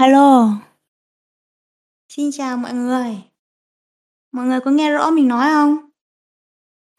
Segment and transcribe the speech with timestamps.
[0.00, 0.52] Hello.
[2.08, 3.16] Xin chào mọi người.
[4.32, 5.76] Mọi người có nghe rõ mình nói không?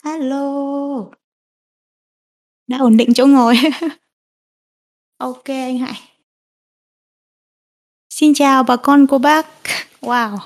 [0.04, 1.06] Hello.
[2.68, 3.56] Đã ổn định chỗ ngồi.
[5.18, 6.02] ok anh Hải.
[8.10, 9.48] Xin chào bà con cô bác.
[10.02, 10.38] Wow.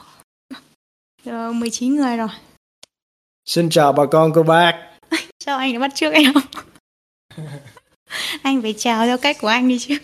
[1.25, 2.29] Được 19 người rồi.
[3.45, 4.97] Xin chào bà con cô bác.
[5.39, 6.33] Sao anh đã bắt trước em?
[8.43, 9.97] anh phải chào theo cách của anh đi chứ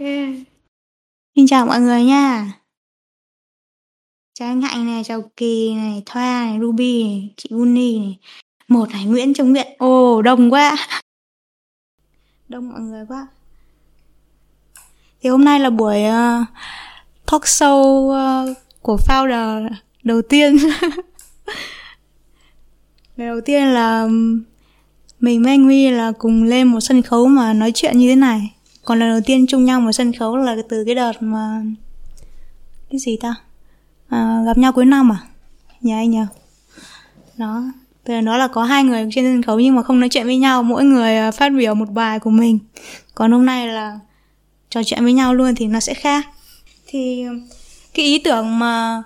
[0.00, 0.34] yeah.
[1.36, 2.52] Xin chào mọi người nha.
[4.34, 8.18] Chào anh Hạnh này, chào Kỳ này, Thoa này, Ruby này, chị Uni này.
[8.68, 9.66] Một này, Nguyễn trong Nguyễn.
[9.78, 10.76] Ồ, oh, đông quá.
[12.48, 13.26] Đông mọi người quá.
[15.22, 16.46] Thì hôm nay là buổi uh,
[17.26, 18.06] talk show
[18.50, 19.68] uh, của founder
[20.02, 20.56] đầu tiên.
[23.16, 24.08] Ngày đầu tiên là
[25.20, 28.16] mình với anh Huy là cùng lên một sân khấu mà nói chuyện như thế
[28.16, 28.54] này.
[28.90, 31.62] Còn lần đầu tiên chung nhau một sân khấu là từ cái đợt mà
[32.90, 33.34] cái gì ta?
[34.08, 35.18] À, gặp nhau cuối năm à?
[35.80, 36.26] Nhà anh nhờ.
[37.36, 37.62] Đó,
[38.04, 40.36] từ đó là có hai người trên sân khấu nhưng mà không nói chuyện với
[40.36, 42.58] nhau, mỗi người à, phát biểu một bài của mình.
[43.14, 43.98] Còn hôm nay là
[44.70, 46.26] trò chuyện với nhau luôn thì nó sẽ khác.
[46.86, 47.24] Thì
[47.94, 49.02] cái ý tưởng mà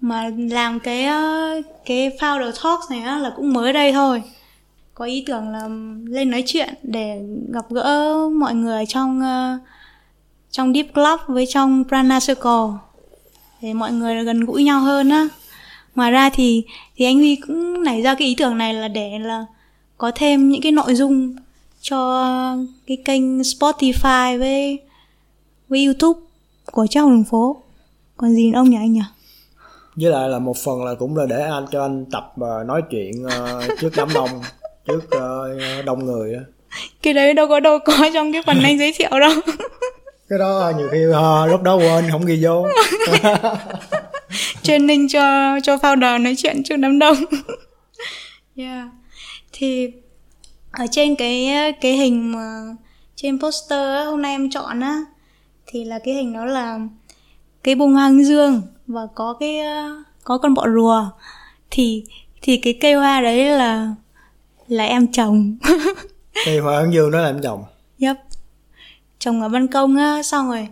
[0.00, 1.54] mà làm cái à,
[1.86, 4.22] cái founder talks này á, là cũng mới đây thôi
[4.94, 5.68] có ý tưởng là
[6.04, 7.20] lên nói chuyện để
[7.52, 9.60] gặp gỡ mọi người trong uh,
[10.50, 12.78] trong deep club với trong prana circle.
[13.62, 15.28] Để mọi người gần gũi nhau hơn á.
[15.94, 16.64] Ngoài ra thì
[16.96, 19.46] thì anh huy cũng nảy ra cái ý tưởng này là để là
[19.98, 21.36] có thêm những cái nội dung
[21.80, 22.56] cho
[22.86, 24.80] cái kênh spotify với
[25.68, 26.20] với youtube
[26.72, 27.62] của trong đường phố.
[28.16, 29.00] Còn gì nữa ông nhỉ anh nhỉ?
[29.96, 32.82] Với lại là một phần là cũng là để anh cho anh tập uh, nói
[32.90, 34.30] chuyện uh, trước đám đông
[34.86, 36.40] trước uh, đông người á.
[37.02, 39.32] Cái đấy đâu có đâu có trong cái phần anh giới thiệu đâu.
[40.28, 42.66] Cái đó nhiều khi uh, lúc đó quên không ghi vô.
[44.62, 47.16] Training cho cho founder nói chuyện trước đám đông.
[48.56, 48.88] Yeah.
[49.52, 49.92] Thì
[50.70, 51.48] ở trên cái
[51.80, 52.60] cái hình mà
[53.16, 55.04] trên poster hôm nay em chọn á
[55.66, 56.78] thì là cái hình đó là
[57.62, 59.58] cái bông hoa dương và có cái
[60.24, 61.04] có con bọ rùa.
[61.70, 62.04] Thì
[62.42, 63.94] thì cái cây hoa đấy là
[64.72, 65.56] là em trồng
[66.44, 67.64] cây hoa hướng dương đó là em trồng
[68.00, 68.16] yep
[69.18, 70.68] trồng ở ban công á xong rồi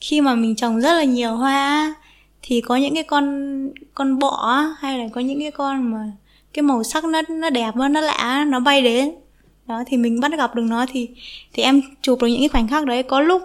[0.00, 1.94] khi mà mình trồng rất là nhiều hoa
[2.42, 6.12] thì có những cái con con bọ hay là có những cái con mà
[6.52, 9.14] cái màu sắc nó nó đẹp nó lạ nó bay đến.
[9.66, 11.08] Đó thì mình bắt gặp được nó thì
[11.52, 13.02] thì em chụp được những cái khoảnh khắc đấy.
[13.02, 13.42] Có lúc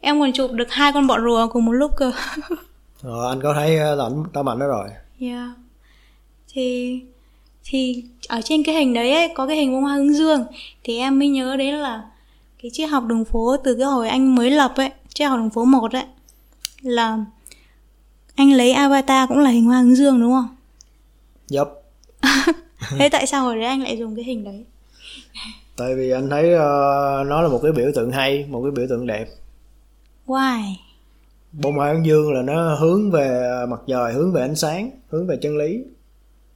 [0.00, 2.12] em còn chụp được hai con bọ rùa cùng một lúc cơ.
[3.02, 4.88] Rồi anh có thấy ờ, ảnh tấm ảnh đó rồi?
[5.20, 5.50] Yeah
[6.54, 7.00] thì
[7.64, 10.44] thì ở trên cái hình đấy ấy, có cái hình bông hoa hướng dương.
[10.84, 12.02] Thì em mới nhớ đấy là
[12.62, 15.50] cái triết học đường phố từ cái hồi anh mới lập ấy triết học đường
[15.50, 16.04] phố một ấy
[16.82, 17.18] là
[18.34, 20.56] anh lấy avatar cũng là hình hoa hướng dương đúng không?
[21.50, 21.68] Yep
[22.98, 24.64] thế tại sao hồi đấy anh lại dùng cái hình đấy?
[25.76, 28.86] Tại vì anh thấy uh, nó là một cái biểu tượng hay một cái biểu
[28.88, 29.28] tượng đẹp.
[30.26, 30.74] Why?
[31.52, 35.26] Bông hoa hướng dương là nó hướng về mặt trời hướng về ánh sáng hướng
[35.26, 35.84] về chân lý.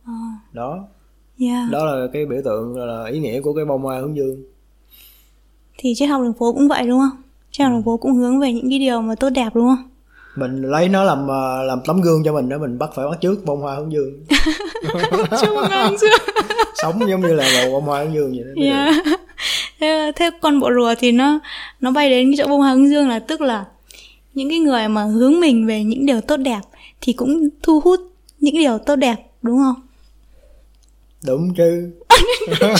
[0.05, 0.13] Ờ.
[0.53, 0.85] đó
[1.41, 1.71] yeah.
[1.71, 4.43] đó là cái biểu tượng là ý nghĩa của cái bông hoa hướng dương.
[5.79, 8.41] Thì triết học đường phố cũng vậy đúng không triết học đường phố cũng hướng
[8.41, 9.89] về những cái điều mà tốt đẹp đúng không
[10.39, 13.21] mình lấy nó làm ờ, làm tấm gương cho mình đó mình bắt phải bắt
[13.21, 14.25] trước bông hoa hướng dương.
[16.75, 18.95] Sống giống như là một bông hoa hướng dương vậy đó yeah.
[19.81, 21.39] thế, thế con bộ rùa thì nó
[21.81, 23.65] nó bay đến cái chỗ bông hoa hướng dương là tức là
[24.35, 26.61] những cái người mà hướng mình về những điều tốt đẹp
[27.01, 28.01] thì cũng thu hút
[28.41, 29.88] những điều tốt đẹp đúng không
[31.27, 31.91] đúng chứ.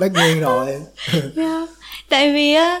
[0.00, 0.66] Tất nhiên rồi.
[1.36, 1.68] Yeah.
[2.08, 2.80] tại vì á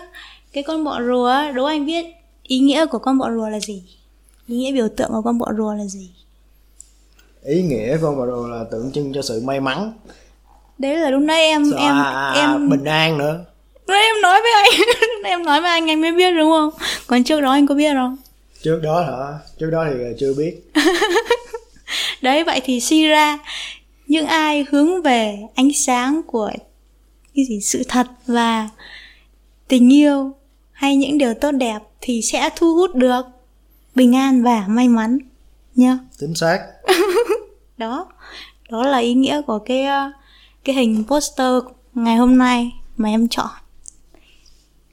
[0.52, 2.06] cái con bọ rùa đố anh biết
[2.42, 3.82] ý nghĩa của con bọ rùa là gì?
[4.48, 6.10] Ý nghĩa biểu tượng của con bọ rùa là gì?
[7.44, 9.92] Ý nghĩa con bọ rùa là tượng trưng cho sự may mắn.
[10.78, 13.44] Đấy là lúc nãy em em à, em bình an nữa.
[13.86, 14.70] Lúc em nói với anh
[15.24, 16.70] em nói với anh anh mới biết đúng không?
[17.06, 18.16] Còn trước đó anh có biết không?
[18.62, 19.38] Trước đó hả?
[19.58, 20.72] Trước đó thì chưa biết
[22.22, 23.38] đấy vậy thì suy ra
[24.06, 26.50] những ai hướng về ánh sáng của
[27.34, 28.68] cái gì sự thật và
[29.68, 30.32] tình yêu
[30.72, 33.22] hay những điều tốt đẹp thì sẽ thu hút được
[33.94, 35.18] bình an và may mắn
[35.74, 35.98] nhá.
[36.18, 36.58] Chính xác.
[37.78, 38.12] Đó
[38.70, 40.12] đó là ý nghĩa của cái ờ,
[40.64, 41.52] cái hình poster
[41.94, 43.50] ngày hôm nay mà em chọn.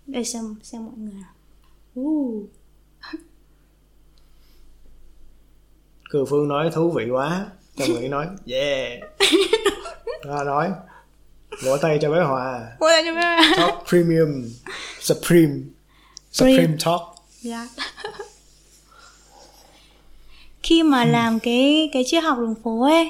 [0.05, 1.23] Để xem xem mọi người
[1.99, 2.56] uh.
[6.09, 7.45] Cư Phương nói thú vị quá.
[7.77, 8.99] Trong nghĩ nói yeah.
[10.25, 10.69] Đó nói
[11.63, 12.61] vỗ tay cho bé Hòa.
[12.79, 14.45] Ôi là cho bé Talk Premium
[14.99, 15.53] Supreme
[16.31, 17.01] Supreme Talk.
[17.41, 17.67] Dạ.
[20.63, 23.09] Khi mà làm cái cái triết học đường phố ấy,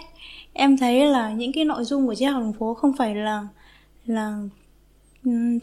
[0.53, 3.47] em thấy là những cái nội dung của triết học đường phố không phải là
[4.05, 4.37] là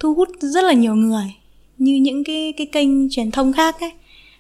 [0.01, 1.35] thu hút rất là nhiều người
[1.79, 3.93] như những cái cái kênh truyền thông khác ấy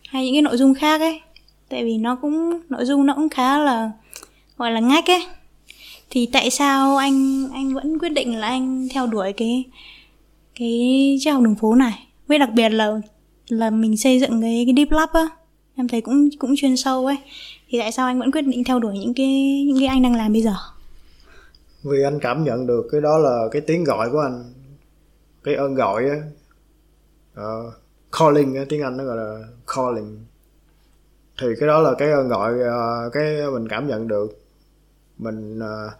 [0.09, 1.21] hay những cái nội dung khác ấy
[1.75, 3.91] tại vì nó cũng nội dung nó cũng khá là
[4.57, 5.27] gọi là ngách ấy.
[6.11, 9.65] Thì tại sao anh anh vẫn quyết định là anh theo đuổi cái
[10.55, 12.07] cái triết học đường phố này?
[12.27, 13.01] Với đặc biệt là
[13.49, 15.29] là mình xây dựng cái cái deep lab á.
[15.77, 17.17] Em thấy cũng cũng chuyên sâu ấy.
[17.69, 20.17] Thì tại sao anh vẫn quyết định theo đuổi những cái những cái anh đang
[20.17, 20.55] làm bây giờ?
[21.83, 24.53] Vì anh cảm nhận được cái đó là cái tiếng gọi của anh
[25.45, 26.17] cái ơn gọi á.
[27.41, 27.75] Uh,
[28.13, 29.39] calling tiếng anh nó gọi là
[29.77, 30.25] calling
[31.41, 34.41] thì cái đó là cái ơn gọi ờ, cái mình cảm nhận được.
[35.19, 35.91] Mình ờ,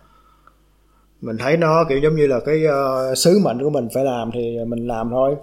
[1.21, 4.31] mình thấy nó kiểu giống như là cái ờ, sứ mệnh của mình phải làm
[4.35, 5.37] thì mình làm thôi.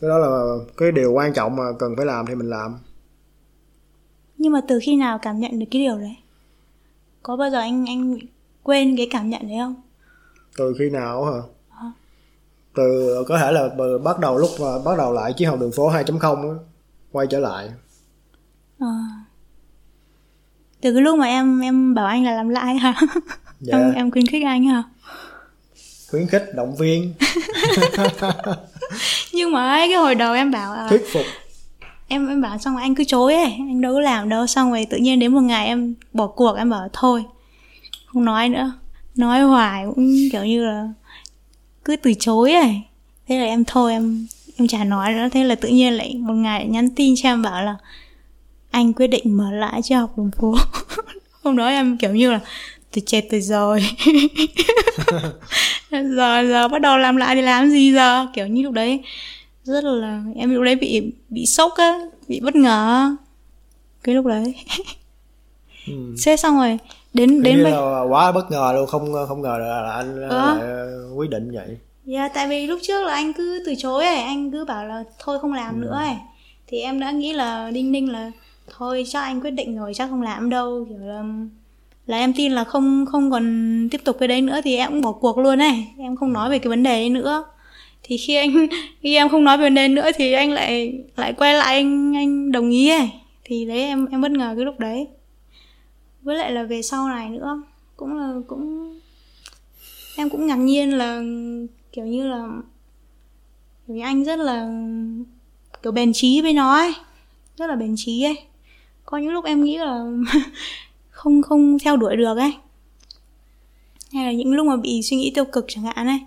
[0.00, 0.28] Cái đó là
[0.76, 2.78] cái điều quan trọng mà cần phải làm thì mình làm.
[4.38, 6.16] Nhưng mà từ khi nào cảm nhận được cái điều đấy?
[7.22, 8.18] Có bao giờ anh anh
[8.62, 9.74] quên cái cảm nhận đấy không?
[10.58, 11.40] Từ khi nào hả?
[11.70, 11.92] Hả?
[12.74, 13.68] từ có thể là
[14.04, 16.56] bắt đầu lúc mà bắt đầu lại chiếc học đường phố 2.0 á
[17.12, 17.70] quay trở lại
[18.82, 18.92] Ờ.
[20.80, 22.94] từ cái lúc mà em em bảo anh là làm lại hả?
[23.60, 23.78] Dạ.
[23.78, 24.82] em em khuyến khích anh hả?
[26.10, 27.14] Khuyến khích động viên.
[29.32, 31.22] Nhưng mà ấy, cái hồi đầu em bảo là thuyết phục.
[32.08, 34.46] Em em bảo xong rồi anh cứ chối ấy anh đâu có làm đâu.
[34.46, 37.24] Xong rồi tự nhiên đến một ngày em bỏ cuộc em bảo thôi
[38.06, 38.72] không nói nữa.
[39.14, 40.88] Nói hoài cũng kiểu như là
[41.84, 42.80] cứ từ chối ấy.
[43.28, 44.26] Thế là em thôi em
[44.56, 45.28] em chả nói nữa.
[45.32, 47.76] Thế là tự nhiên lại một ngày nhắn tin cho em bảo là
[48.72, 50.54] anh quyết định mở lại cho học đường phố.
[51.44, 52.40] Hôm đó em kiểu như là
[52.94, 53.82] tôi chết tôi rồi.
[55.90, 58.26] Giờ giờ bắt đầu làm lại thì làm gì giờ?
[58.34, 59.00] Kiểu như lúc đấy
[59.64, 61.98] rất là em lúc đấy bị bị sốc á
[62.28, 63.16] bị bất ngờ
[64.04, 64.54] cái lúc đấy.
[65.86, 65.92] Ừ.
[66.24, 66.78] thế xong rồi
[67.14, 70.54] đến đến bây là quá bất ngờ luôn không không ngờ là, là anh Ờ.
[70.54, 70.66] lại
[71.16, 71.76] quyết định vậy.
[72.04, 75.04] Dạ, tại vì lúc trước là anh cứ từ chối ấy, anh cứ bảo là
[75.18, 76.14] thôi không làm nữa ấy.
[76.66, 78.30] Thì em đã nghĩ là đinh ninh là
[78.76, 80.86] thôi, chắc anh quyết định rồi, chắc không làm đâu.
[80.88, 81.24] Kiểu là
[82.06, 85.00] là em tin là không không còn tiếp tục cái đấy nữa thì em cũng
[85.00, 87.44] bỏ cuộc luôn này em không nói về cái vấn đề đấy nữa.
[88.02, 88.66] Thì khi anh,
[89.02, 92.16] khi em không nói về vấn đề nữa thì anh lại lại quay lại anh
[92.16, 93.10] anh đồng ý ấy.
[93.44, 95.08] Thì đấy, em em bất ngờ cái lúc đấy.
[96.22, 97.62] Với lại là về sau này nữa,
[97.96, 98.94] cũng là, cũng,
[100.16, 101.22] em cũng ngạc nhiên là,
[101.92, 102.48] kiểu như là
[103.86, 104.68] kiểu như anh rất là,
[105.82, 106.92] kiểu bền trí với nó ấy,
[107.56, 108.36] rất là bền trí ấy
[109.12, 110.04] có những lúc em nghĩ là
[111.10, 112.54] không không theo đuổi được ấy.
[114.12, 116.20] Hay là những lúc mà bị suy nghĩ tiêu cực chẳng hạn ấy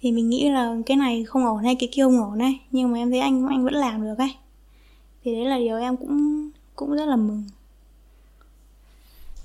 [0.00, 2.92] thì mình nghĩ là cái này không ổn hay cái kia không ổn ấy nhưng
[2.92, 4.34] mà em thấy anh anh vẫn làm được ấy.
[5.24, 7.44] Thì đấy là điều em cũng cũng rất là mừng.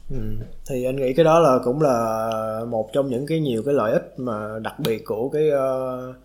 [0.10, 0.18] Ừ.
[0.66, 3.94] thì anh nghĩ cái đó là cũng là một trong những cái nhiều cái lợi
[3.94, 6.16] ích mà đặc biệt của cái uh,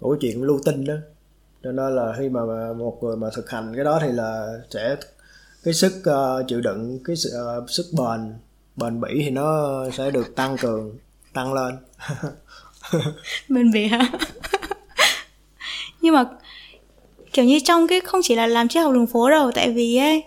[0.00, 0.94] của cái chuyện lưu tinh đó.
[1.62, 2.40] Cho nên là khi mà
[2.78, 4.96] một người mà thực hành cái đó thì là sẽ
[5.64, 8.32] cái sức ờ, chịu đựng cái sự, ờ, sức bền
[8.76, 10.96] bền bỉ thì nó sẽ được tăng cường
[11.32, 11.74] tăng lên.
[13.48, 14.10] Bên bỉ hả?
[16.00, 16.24] Nhưng mà
[17.32, 19.96] kiểu như trong cái không chỉ là làm triết học đường phố đâu tại vì
[19.96, 20.24] ấy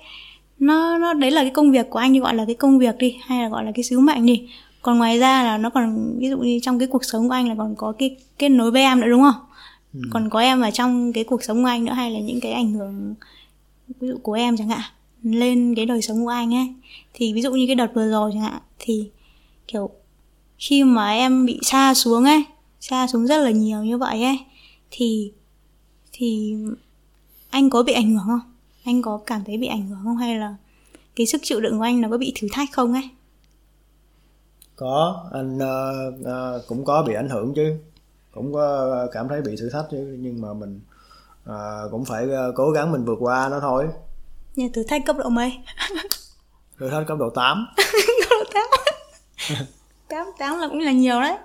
[0.59, 3.17] nó nó đấy là cái công việc của anh gọi là cái công việc đi
[3.25, 4.49] hay là gọi là cái sứ mệnh đi.
[4.81, 7.47] Còn ngoài ra là nó còn ví dụ như trong cái cuộc sống của anh
[7.49, 9.41] là còn có cái kết nối với em nữa đúng không?
[10.11, 12.51] Còn có em ở trong cái cuộc sống của anh nữa hay là những cái
[12.51, 13.15] ảnh hưởng
[13.99, 14.81] ví dụ của em chẳng hạn
[15.23, 16.73] lên cái đời sống của anh ấy.
[17.13, 19.11] Thì ví dụ như cái đợt vừa rồi chẳng hạn thì
[19.67, 19.89] kiểu
[20.57, 22.43] khi mà em bị xa xuống ấy
[22.79, 24.39] xa xuống rất là nhiều như vậy ấy
[24.91, 25.33] thì
[26.11, 26.55] thì
[27.49, 28.53] anh có bị ảnh hưởng không?
[28.83, 30.17] Anh có cảm thấy bị ảnh hưởng không?
[30.17, 30.55] Hay là
[31.15, 33.09] cái sức chịu đựng của anh nó có bị thử thách không ấy?
[34.75, 37.77] Có anh uh, uh, cũng có bị ảnh hưởng chứ.
[38.31, 40.17] Cũng có cảm thấy bị thử thách chứ.
[40.19, 40.79] Nhưng mà mình
[41.49, 43.87] uh, cũng phải uh, cố gắng mình vượt qua nó thôi
[44.55, 45.57] nhà thử thách cấp độ mấy?
[46.79, 48.67] Thử thách cấp độ 8 cấp độ tám.
[50.07, 51.37] Tám tám là cũng là nhiều đấy.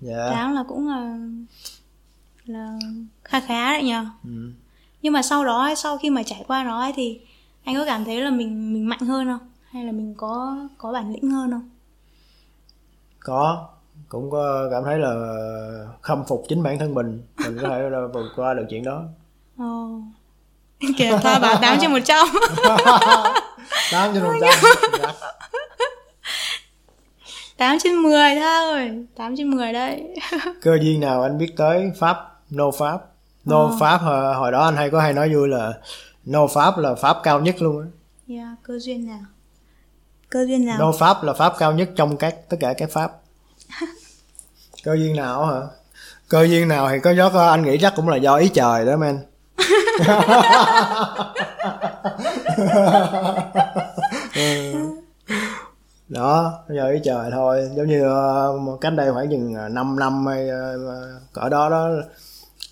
[0.00, 0.30] Dạ.
[0.30, 1.18] Tám là cũng là
[2.44, 2.78] là
[3.24, 4.06] khá khá đấy nhờ.
[4.24, 4.52] Ừ.
[5.02, 7.20] nhưng mà sau đó ấy, sau khi mà trải qua nó ấy, thì
[7.64, 9.48] anh có cảm thấy là mình mình mạnh hơn không?
[9.70, 11.70] Hay là mình có có bản lĩnh hơn không?
[13.18, 13.68] Có.
[14.08, 15.14] Cũng có cảm thấy là
[16.00, 17.22] khâm phục chính bản thân mình.
[17.44, 19.04] Mình có thể là vượt qua được chuyện đó.
[19.58, 20.00] Ồ
[20.98, 22.28] kìa thoa bảo tám trên một trăm
[23.92, 24.54] tám trên một trăm
[25.00, 25.12] Dạ.
[27.56, 30.04] 8 trên 10 thôi 8 trên 10 đấy.
[30.62, 31.90] Cơ duyên nào anh biết tới?
[31.98, 32.16] Pháp
[32.50, 32.98] no pháp.
[33.44, 33.76] No Ờ.
[33.80, 35.72] pháp hồi, hồi đó anh hay có hay nói vui là
[36.24, 37.86] no pháp là pháp cao nhất luôn á.
[38.36, 39.18] Yeah, cơ duyên nào?
[40.30, 40.78] Cơ duyên nào?
[40.78, 43.10] No pháp là pháp cao nhất trong các tất cả các pháp.
[44.84, 45.60] Cơ duyên nào hả?
[46.28, 48.96] Cơ duyên nào thì có gió anh nghĩ chắc cũng là do ý trời đó
[48.96, 49.18] men
[54.34, 54.74] Ừ.
[56.08, 60.26] đó giờ ý trời thôi giống như ờ, cách đây khoảng chừng ờ, 5 năm
[60.26, 61.88] hay ờ, ờ, cỡ đó đó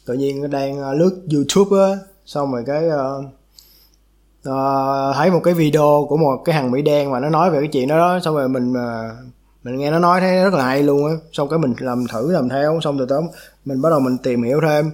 [0.06, 2.84] tự nhiên đang ờ, lướt youtube á xong rồi cái
[4.48, 7.60] uh, thấy một cái video của một cái thằng mỹ đen mà nó nói về
[7.60, 8.20] cái chuyện đó, đó.
[8.20, 8.72] xong rồi mình
[9.62, 12.32] mình nghe nó nói thấy rất là hay luôn á xong cái mình làm thử
[12.32, 13.20] làm theo xong từ đó
[13.64, 14.90] mình bắt đầu mình tìm hiểu thêm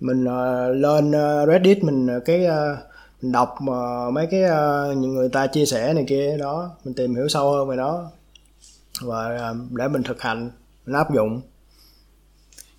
[0.00, 2.76] mình ờ, lên ờ, reddit mình ờ, cái ờ,
[3.22, 6.70] mình đọc ờ, mấy cái ờ, những người ta chia sẻ này kia đó.
[6.84, 8.10] Mình tìm hiểu sâu hơn về nó
[9.00, 10.50] và ờ, để mình thực hành
[10.86, 11.40] mình áp dụng.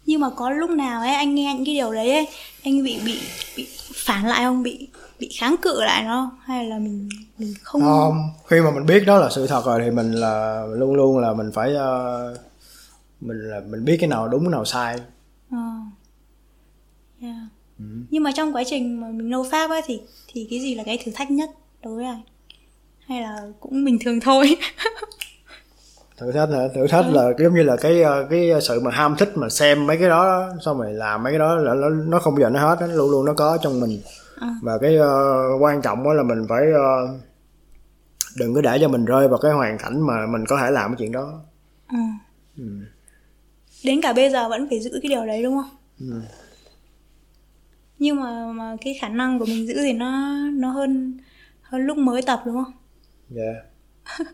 [0.06, 2.28] Nhưng mà có lúc nào ấy anh nghe những cái điều đấy ấy
[2.64, 3.20] anh bị bị
[3.58, 4.64] bị phản lại không?
[4.64, 4.88] Bị
[5.20, 6.40] bị kháng cự lại nó không?
[6.44, 7.82] hay là mình mình không?
[7.82, 8.30] Không.
[8.48, 11.34] Khi mà mình biết đó là sự thật rồi thì mình là luôn luôn là
[11.34, 12.36] mình phải ờ,
[13.22, 15.00] mình là mình biết cái nào đúng cái nào sai.
[15.52, 15.58] Ờ.
[17.22, 17.36] Yeah.
[17.80, 17.86] Ừ.
[18.10, 20.84] nhưng mà trong quá trình mà mình nấu pháp ấy thì thì cái gì là
[20.84, 21.50] cái thử thách nhất
[21.84, 22.22] đối với anh
[23.08, 24.58] hay là cũng bình thường thôi
[26.18, 29.16] thử thách hả thử thách là giống như là cái ờ, cái sự mà ham
[29.20, 32.20] thích mà xem mấy cái đó xong rồi làm mấy cái đó là nó, nó
[32.20, 34.02] không bao giờ nó hết nó luôn luôn nó có trong mình
[34.40, 34.56] À.
[34.62, 37.18] và cái ờ, quan trọng đó là mình phải ờ,
[38.38, 40.92] đừng có để cho mình rơi vào cái hoàn cảnh mà mình có thể làm
[40.92, 41.42] cái chuyện đó
[41.88, 41.98] Ờ.
[43.84, 46.22] đến cả bây giờ vẫn phải giữ cái điều đấy đúng không Ừ.
[48.02, 51.18] nhưng mà mà cái khả năng của mình giữ thì nó nó hơn
[51.62, 52.74] hơn lúc mới tập đúng không?
[53.30, 53.52] Dạ.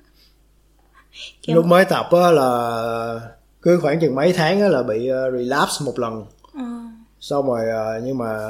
[1.41, 3.19] Kiểu- lúc mới tập á là
[3.62, 6.25] cứ khoảng chừng mấy tháng á là bị ờ, relapse một lần.
[6.53, 6.63] Ờ.
[7.19, 8.50] xong rồi ờ, nhưng mà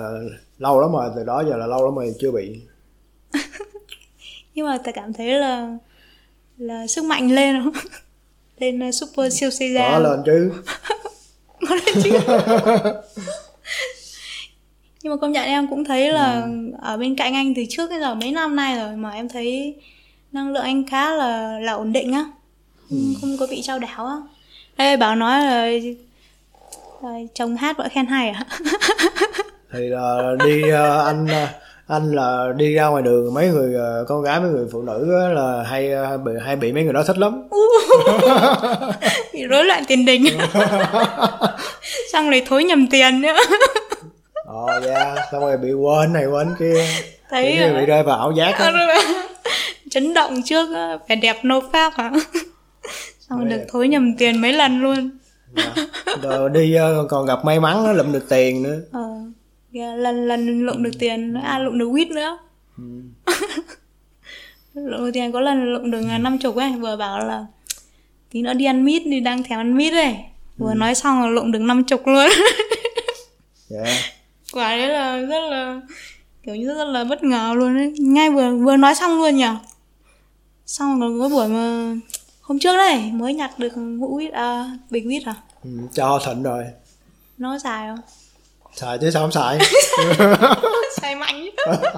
[0.57, 2.62] lâu lắm rồi từ đó giờ là lâu lắm rồi chưa bị.
[4.53, 5.77] Nhưng mà ta cảm thấy là
[6.57, 7.74] là sức mạnh lên không?
[8.59, 10.51] Lên super siêu có ra lên chứ.
[11.69, 12.12] Có lên chứ
[15.07, 16.71] nhưng mà công nhận em cũng thấy là Ừ.
[16.81, 19.75] ở bên cạnh anh từ trước đến giờ mấy năm nay rồi mà em thấy
[20.31, 22.25] năng lượng anh khá là là ổn định á.
[22.89, 23.05] Không, Ừ.
[23.21, 24.15] không có bị trao đảo á.
[24.77, 25.67] Ê, bảo nói là,
[27.03, 28.43] là chồng hát vợ khen hay à?
[29.73, 31.47] Thì là đi ờ, anh ờ,
[31.87, 33.73] anh là đi ra ngoài đường mấy người
[34.07, 35.89] con gái mấy người phụ nữ là hay
[36.25, 37.43] bị hay bị mấy người đó thích lắm.
[39.33, 40.23] Bị rối loạn tiền đình.
[42.13, 43.35] Xong rồi thối nhầm tiền nữa
[44.47, 45.15] ờ dạ.
[45.31, 46.85] Xong rồi bị quên này quên kia.
[47.29, 48.71] Thấy như bị rơi vào ảo giác á.
[49.89, 52.11] chấn động trước á, vẻ đẹp nô pháp hả?
[53.19, 55.09] Xong rồi được thối nhầm tiền mấy lần luôn.
[55.55, 55.73] Dạ.
[56.21, 58.79] rồi đi ờ, còn gặp may mắn nó lụm được tiền nữa.
[58.91, 59.09] Ờ
[59.73, 62.37] kìa, lần lần lụm được tiền à lụm được quýt nữa.
[62.77, 62.83] Ừ.
[64.73, 67.45] lụm được tiền có lần lụm được năm chục ấy vừa bảo là
[68.31, 70.15] tí nữa đi ăn mít đi đang thèm ăn mít ấy
[70.57, 72.29] vừa nói xong là lụm được năm chục luôn.
[73.69, 73.83] Dạ
[74.57, 75.81] quả đấy là rất là
[76.43, 77.93] kiểu như rất là bất ngờ luôn ấy.
[77.99, 79.47] Ngay vừa vừa nói xong luôn nhỉ?
[80.65, 81.95] Xong rồi có buổi mà
[82.41, 85.35] hôm trước đấy mới nhặt được hũ quýt à bịch à?
[85.63, 86.63] Ừ, cho thịnh rồi.
[87.37, 88.05] Nó dài không
[88.77, 89.57] xài chứ sao không xài?
[91.01, 91.50] Xài mạnh.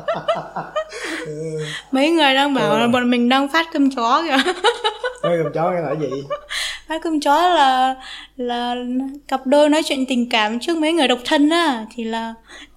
[1.91, 4.51] Mấy người đang bảo là bọn mình đang phát cơm chó kìa.
[5.24, 6.24] Mấy con chó cái là gì?
[6.88, 7.95] Phát cơm chó là
[8.38, 8.75] là
[9.27, 11.86] cặp đôi nói chuyện tình cảm trước mấy người độc thân á.
[11.95, 12.33] Thì là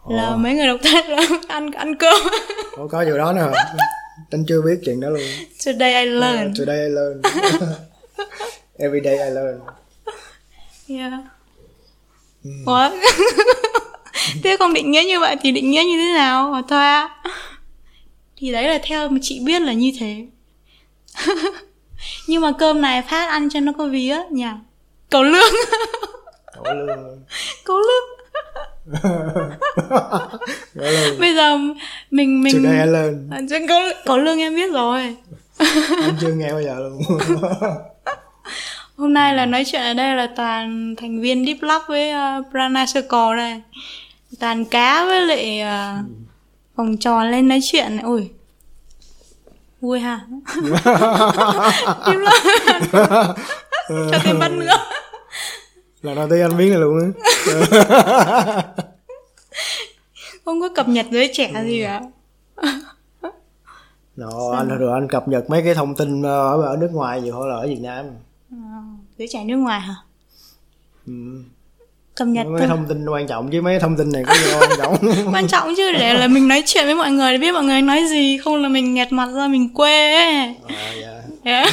[0.09, 0.37] là Ồ.
[0.37, 2.21] mấy người độc thân là ăn ăn cơm.
[2.77, 3.53] Ủa, có điều đó nữa
[4.31, 5.23] Tính chưa biết chuyện đó luôn.
[5.67, 7.23] Today I learn Today I learn
[8.79, 9.61] Every day I learn.
[10.89, 11.13] Yeah.
[12.67, 12.91] Ủa?
[14.43, 17.11] Thế không định nghĩa như vậy thì định nghĩa như thế nào hả Thoa?
[18.37, 20.27] Thì đấy là theo mà chị biết là như thế.
[22.27, 24.47] Nhưng mà cơm này phát ăn cho nó có vía nhỉ?
[25.11, 25.53] Cầu lương,
[26.57, 27.23] Đổ lương
[27.65, 28.05] cầu lương.
[31.21, 31.57] Bây giờ
[32.11, 35.17] mình mình Today I learn À, chứ cầu, cầu lương em biết rồi.
[36.03, 37.03] Anh chưa nghe bao giờ luôn
[38.97, 42.47] Hôm nay là nói chuyện ở đây là toàn thành viên Deep Lock với uh,
[42.51, 43.63] Prana Circle đây.
[44.41, 46.07] Toàn cá với lại uh,
[46.77, 48.05] vòng tròn lên nói chuyện này.
[48.05, 48.31] Ui.
[49.81, 50.27] Vui ha.
[52.07, 52.45] Deep Lock.
[53.89, 54.77] Cho thêm bắt nữa.
[56.03, 58.63] Lần đầu tiên anh biết này luôn á
[60.45, 62.03] Không có cập nhật giới trẻ gì cả.
[64.17, 67.21] Đó, anh rồi anh cập nhật mấy cái thông tin ờ, ở ở nước ngoài
[67.21, 68.07] nhiều hơn là ở Việt Nam
[68.51, 68.57] Ờ,
[69.19, 69.95] giới trẻ nước ngoài hả
[71.07, 71.13] ừ.
[72.15, 72.69] Cập nhật mấy thôi.
[72.69, 74.97] thông tin quan trọng chứ mấy thông tin này có gì quan trọng.
[75.35, 77.83] Quan trọng chứ để là mình nói chuyện với mọi người để biết mọi người
[77.83, 80.55] nói gì không là mình nghẹt mặt ra mình quê ấy.
[80.69, 81.23] À, dạ.
[81.45, 81.67] Đấy.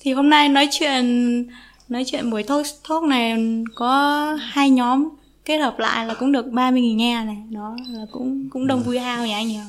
[0.00, 1.46] thì hôm nay nói chuyện
[1.88, 3.36] nói chuyện buổi talk talk này
[3.74, 5.08] có hai nhóm
[5.44, 7.36] kết hợp lại là cũng được 30 nghìn nghe này.
[7.50, 9.60] Đó là cũng cũng đông vui hao nhỉ anh nhỉ?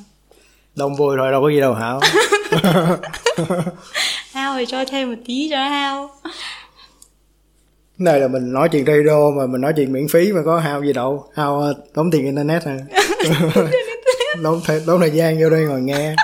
[0.75, 2.00] Đông vui thôi đâu có gì đâu hảo.
[4.34, 6.10] Hao thì cho thêm một tí cho hao
[7.97, 10.83] này là mình nói chuyện radio mà mình nói chuyện miễn phí mà có hao
[10.83, 12.77] gì đâu hao ờ, tốn tiền internet à
[14.43, 16.15] tốn, thời- tốn thời gian vô đây ngồi nghe.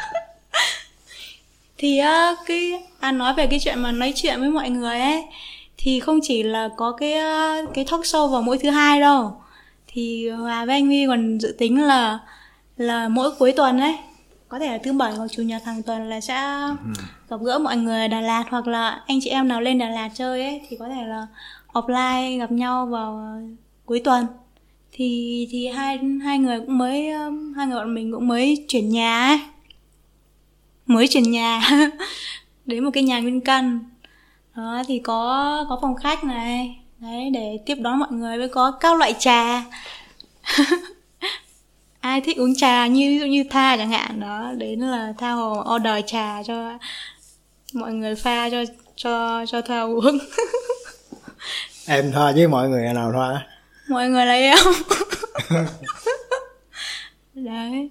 [1.77, 5.23] Thì á, cái à, nói về cái chuyện mà nói chuyện với mọi người ấy
[5.77, 9.33] thì không chỉ là có cái á, cái talk show vào mỗi thứ hai đâu.
[9.87, 12.19] Thì Hòa với anh Huy còn dự tính là
[12.77, 13.95] là mỗi cuối tuần ấy
[14.49, 16.35] có thể là thứ bảy hoặc chủ nhật hàng tuần là sẽ
[17.29, 19.89] gặp gỡ mọi người ở Đà Lạt hoặc là anh chị em nào lên Đà
[19.89, 21.27] Lạt chơi ấy thì có thể là
[21.73, 23.39] offline gặp nhau vào
[23.85, 24.25] cuối tuần.
[24.91, 28.89] Thì thì hai hai người cũng mới um, hai người bọn mình cũng mới chuyển
[28.89, 29.39] nhà ấy.
[30.85, 31.61] Mới chuyển nhà
[32.65, 33.79] đến một cái nhà nguyên căn.
[34.55, 36.79] Đó thì có có phòng khách này.
[36.99, 39.63] Đấy để tiếp đón mọi người với có các loại trà
[42.01, 45.31] ai thích uống trà như ví dụ như tha chẳng hạn đó đến là tha
[45.31, 46.77] hồ order trà cho
[47.73, 48.63] mọi người pha cho
[48.95, 50.17] cho cho tha uống.
[51.87, 53.45] Em thoa với mọi người nào thoa
[53.89, 54.57] mọi người là em.
[57.33, 57.89] Đấy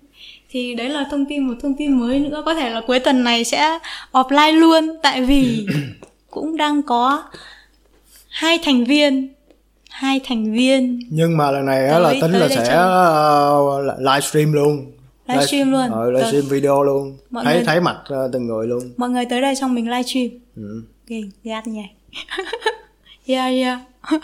[0.51, 2.43] thì đấy là thông tin một thông tin mới nữa.
[2.47, 3.79] Có thể là cuối tuần này sẽ
[4.13, 5.67] offline luôn tại vì
[6.31, 7.23] cũng đang có
[8.29, 9.35] hai thành viên
[9.99, 11.01] hai thành viên.
[11.11, 14.93] Nhưng mà lần này á là Tới- tính tới là sẽ uh, livestream luôn.
[15.29, 15.91] Livestream luôn.
[15.91, 17.17] ờ, livestream video luôn.
[17.31, 18.91] Mọi thấy người- thấy mặt ờ, từng người luôn.
[18.97, 20.83] Mọi người tới đây xong mình livestream ừ.
[21.07, 21.83] ghê gạt nhỉ.
[23.27, 23.79] Yeah yeah.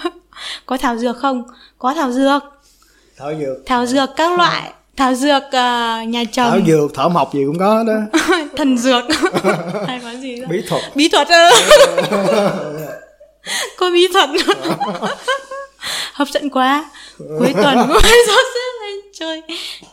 [0.66, 1.42] Có thảo dược không?
[1.78, 2.42] Có thảo dược.
[3.16, 3.66] Thảo dược.
[3.66, 4.72] Thảo dược các loại.
[4.96, 8.18] Thảo dược ờ, nhà thảo chồng dược thảo mộc gì cũng có đó.
[8.56, 9.04] Thần dược.
[9.86, 10.82] Hay có gì đó bí thuật.
[10.94, 11.50] Bí thuật ơ
[13.78, 14.28] có bí thuật
[16.14, 16.90] hấp dẫn quá.
[17.18, 19.42] Cuối tuần phải sắp xếp lên chơi.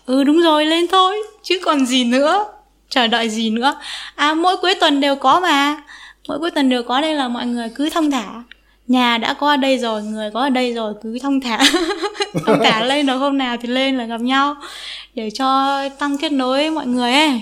[0.05, 2.45] Ừ đúng rồi lên thôi chứ còn gì nữa.
[2.89, 3.75] Chờ đợi gì nữa.
[4.15, 5.83] À mỗi cuối tuần đều có mà.
[6.27, 8.43] Mỗi cuối tuần đều có đây là mọi người cứ thông thả.
[8.87, 11.59] Nhà đã có ở đây rồi người có ở đây rồi cứ thông thả.
[12.45, 14.55] Thông thả lên được hôm nào thì lên là gặp nhau.
[15.13, 17.41] Để cho tăng kết nối mọi người ấy.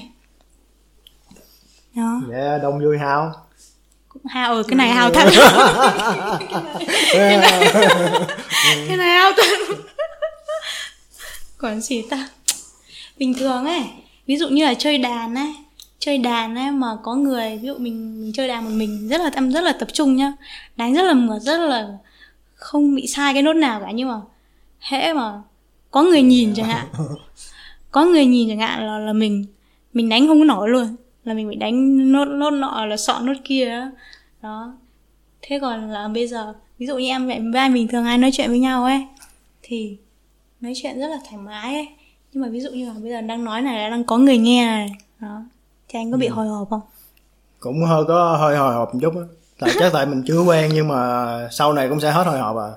[1.96, 2.22] Đó.
[2.32, 3.34] Dạ đông vui hao
[4.26, 5.28] hao ở cái này hao thật.
[8.88, 9.76] Cái này hao thật.
[11.58, 12.30] Còn gì ta?
[13.18, 13.82] Bình thường ấy
[14.28, 15.54] ví dụ như là chơi đàn ấy
[16.00, 19.22] chơi đàn ấy mà có người ví dụ mình mình chơi đàn một mình rất
[19.22, 20.34] là em rất là tập trung nhá.
[20.76, 21.88] Đánh rất là mượt rất là
[22.56, 24.22] không bị sai cái nốt nào cả nhưng mà
[24.80, 25.42] hễ mà
[25.92, 26.88] có người nhìn chẳng hạn
[27.92, 29.46] có người nhìn chẳng hạn là là mình
[29.94, 33.26] mình đánh không có nổi luôn là mình bị đánh nốt nốt nọ là sọn
[33.26, 33.92] nốt kia đó.
[34.42, 34.74] đó.
[35.42, 38.30] Thế còn là bây giờ ví dụ như em với anh bình thường ai nói
[38.34, 39.08] chuyện với nhau ấy
[39.64, 39.98] thì
[40.62, 41.88] nói chuyện rất là thoải mái ấy.
[42.34, 44.38] Nhưng mà ví dụ như là bây giờ đang nói này là đang có người
[44.38, 45.42] nghe này đó.
[45.88, 46.82] Thì anh có bị hồi hộp không?
[47.60, 49.22] Cũng hơi có hơi hồi hộp một chút á.
[49.60, 52.58] Tại chắc tại mình chưa quen nhưng mà sau này cũng sẽ hết hồi hộp
[52.58, 52.70] à.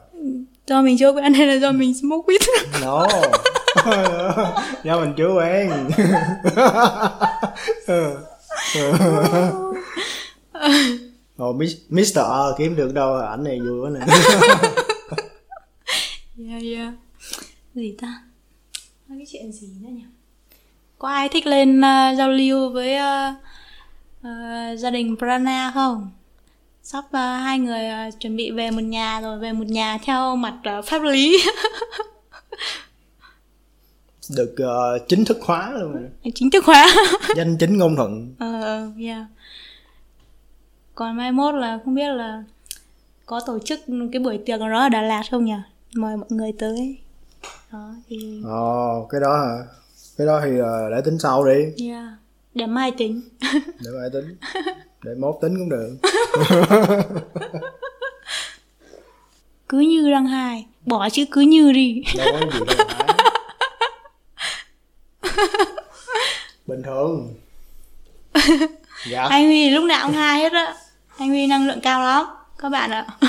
[0.67, 2.81] Do mình chưa quen hay là do mình smoke weed?
[2.83, 3.07] No.
[4.85, 5.71] Do mình chưa quen
[11.37, 11.53] Ồ,
[11.89, 12.17] Mr.
[12.17, 14.01] R kiếm được đâu ảnh này vui quá nè.
[16.49, 16.95] Yeah yeah.
[17.75, 18.23] Gì ta?
[19.09, 20.05] Nói cái chuyện gì nữa nhỉ?
[20.99, 23.35] Có ai thích lên uh, giao lưu với uh,
[24.21, 26.11] uh, gia đình Prana không?
[26.83, 30.37] Sắp uh, hai người uh, chuẩn bị về một nhà rồi về một nhà theo
[30.37, 31.39] mặt uh, pháp lý.
[34.31, 36.09] được ờ, chính thức hóa luôn.
[36.35, 36.95] Chính thức hóa.
[37.37, 38.35] Danh chính ngôn thuận.
[38.39, 39.27] Ờ ờ, yeah.
[40.95, 42.45] Còn mai mốt là không biết là
[43.27, 43.81] có tổ chức
[44.13, 45.57] cái buổi tiệc nào đó ở Đà Lạt không nhỉ?
[45.95, 46.99] Mời mọi người tới.
[47.73, 49.57] Đó thì ồ cái đó hả?
[50.19, 51.87] Cái đó thì ờ, để tính sau đi.
[51.89, 52.05] Yeah.
[52.55, 53.21] Để mai tính.
[53.85, 54.37] Để mai tính.
[55.05, 55.97] Để mốt tính cũng được.
[59.69, 60.67] Cứ như răng hai.
[60.87, 62.03] Bỏ chữ cứ như đi.
[62.19, 62.87] Đâu có gì đâu.
[66.67, 67.35] bình thường.
[69.11, 69.23] Dạ.
[69.23, 70.75] Anh huy lúc nào cũng hai hết á.
[71.19, 72.27] Anh huy năng lượng cao lắm
[72.59, 73.07] các bạn ạ.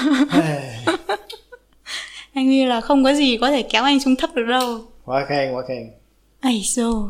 [2.33, 4.81] Anh huy là không có gì có thể kéo anh xuống thấp được đâu.
[5.05, 5.91] Quá khen quá khen.
[6.41, 7.09] Ấy dô.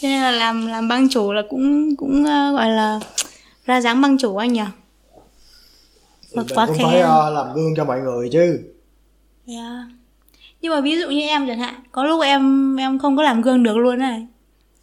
[0.00, 3.00] Cho nên là làm làm băng chủ là cũng cũng uh, gọi là
[3.66, 4.64] ra dáng băng chủ anh nhỉ?
[6.34, 6.86] Mình quá cũng khen.
[6.86, 8.60] phải ờ, làm gương cho mọi người chứ.
[9.46, 9.95] Yeah.
[10.66, 13.42] Nhưng mà ví dụ như em chẳng hạn có lúc em em không có làm
[13.42, 14.26] gương được luôn này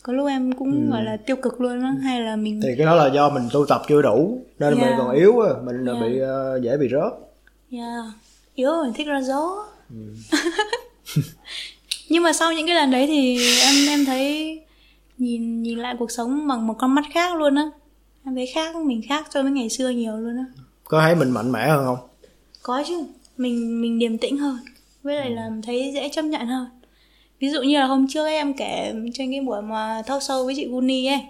[0.03, 2.85] có lúc em cũng gọi là tiêu cực luôn á hay là mình thì cái
[2.85, 4.95] đó là do mình tu tập chưa đủ nên mình Yeah.
[4.97, 6.01] còn yếu á mình Yeah.
[6.01, 7.13] bị ờ, dễ bị rớt
[7.71, 8.03] Yeah.
[8.55, 9.65] Yếu rồi thích ra gió.
[12.09, 14.59] Nhưng mà sau những cái lần đấy thì em em thấy
[15.17, 17.63] nhìn nhìn lại cuộc sống bằng một con mắt khác luôn á.
[18.25, 20.45] Em thấy khác mình khác so với ngày xưa nhiều luôn á.
[20.83, 21.97] có thấy mình mạnh mẽ hơn không
[22.63, 23.03] Có chứ,
[23.37, 24.57] mình mình điềm tĩnh hơn.
[25.03, 26.67] Với lại là thấy dễ chấp nhận hơn.
[27.39, 30.45] Ví dụ như là hôm trước ấy, em kể trên cái buổi mà talk show
[30.45, 31.21] với chị Guni ấy.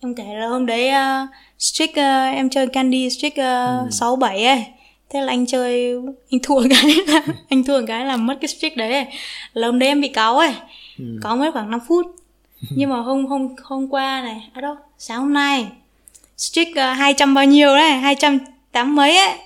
[0.00, 4.44] Em kể là hôm đấy uh, Strict uh, em chơi Candy Strict uh, 6 7
[4.44, 4.64] ấy.
[5.10, 5.94] Thế là anh chơi
[6.30, 9.06] anh thua cái là anh thua cái là mất cái streak đấy ấy.
[9.52, 10.54] Là hôm đấy em bị cáu ấy.
[11.22, 12.06] Cáu mất khoảng 5 phút.
[12.70, 15.66] Nhưng mà hôm hôm hôm qua này, à đâu, sáng hôm nay
[16.36, 19.38] streak uh, 200 bao nhiêu đấy, 208 mấy ấy.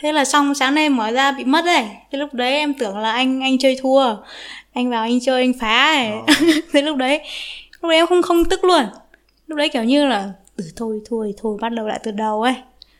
[0.00, 1.84] Thế là xong sáng nay mở ra bị mất đấy.
[2.12, 4.16] Thế lúc đấy em tưởng là anh anh chơi thua.
[4.72, 6.10] Anh vào anh chơi anh phá ấy.
[6.72, 7.20] Thế lúc đấy
[7.82, 8.84] lúc đấy em không không tức luôn.
[9.46, 12.54] Lúc đấy kiểu như là ừ, thôi thôi thôi bắt đầu lại từ đầu ấy.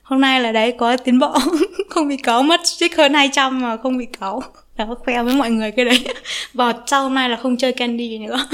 [0.07, 1.39] Hôm nay là đấy có tiến bộ
[1.89, 4.43] Không bị cáu mất streak hơn 200 mà không bị cáu
[4.77, 6.07] Đó khoe với mọi người cái đấy
[6.55, 8.47] Và sau hôm nay là không chơi candy nữa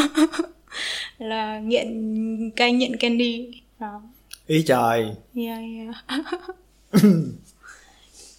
[1.18, 4.02] Là nghiện cai nghiện candy Đó
[4.46, 6.24] ý trời Yeah, yeah.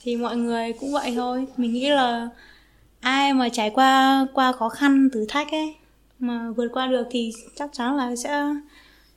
[0.04, 1.46] Thì mọi người cũng vậy thôi.
[1.58, 2.30] Mình nghĩ là
[3.02, 5.76] ai mà trải qua qua khó khăn thử thách ấy
[6.20, 8.44] mà vượt qua được thì chắc chắn là sẽ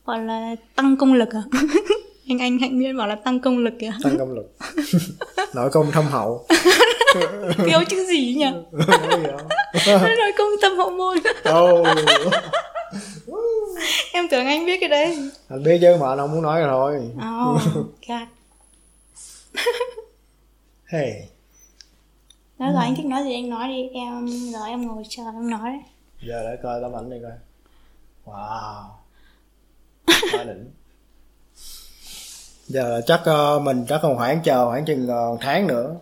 [0.04, 1.42] gọi là tăng công lực à?
[2.28, 3.92] Anh anh hạnh miên bảo là tăng công lực kìa.
[4.02, 4.56] Tăng công lực.
[5.54, 6.46] Nội công thâm hậu.
[7.66, 8.50] Kêu chữ gì nhỉ?
[9.86, 11.18] Nói công tâm hậu môn.
[11.44, 11.84] Ồ,
[14.12, 15.30] em tưởng anh biết cái đấy.
[15.48, 17.10] Anh biết chứ mà anh không muốn nói rồi thôi.
[17.44, 17.62] Oh
[18.08, 18.28] god
[20.86, 21.28] hey.
[22.58, 25.50] Nói rồi anh thích nói gì anh nói đi em giờ em ngồi chờ em
[25.50, 25.80] nói đấy.
[26.22, 27.32] Giờ để coi tấm ảnh này coi.
[28.24, 28.84] Wow.
[30.32, 30.70] Quá đỉnh.
[32.66, 35.96] Giờ chắc ờ, mình chắc còn khoảng chờ khoảng chừng ờ, tháng nữa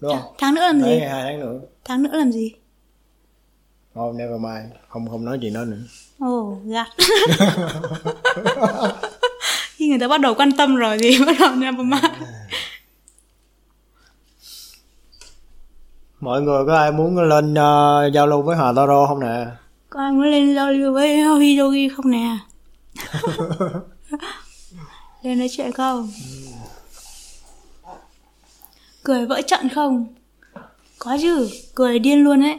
[0.00, 0.34] đúng không?
[0.38, 0.86] tháng nữa làm gì?
[0.86, 1.60] Đấy, hai tháng nữa.
[1.84, 2.52] Tháng nữa làm gì?
[3.94, 4.72] Thôi never mind.
[4.88, 5.82] Không không nói chuyện đó nữa.
[6.18, 6.86] Ồ, oh, gạt.
[9.76, 12.04] Khi người ta bắt đầu quan tâm rồi thì bắt đầu never mind.
[16.24, 19.46] Mọi người có ai muốn lên ờ, giao lưu với Hà Taro không nè
[19.90, 22.38] Có ai muốn lên giao lưu với Hidogi không nè?
[25.22, 26.10] lên nói chuyện không?
[29.02, 30.06] Cười vỡ trận không?
[30.98, 32.58] Có chứ, cười điên luôn ấy.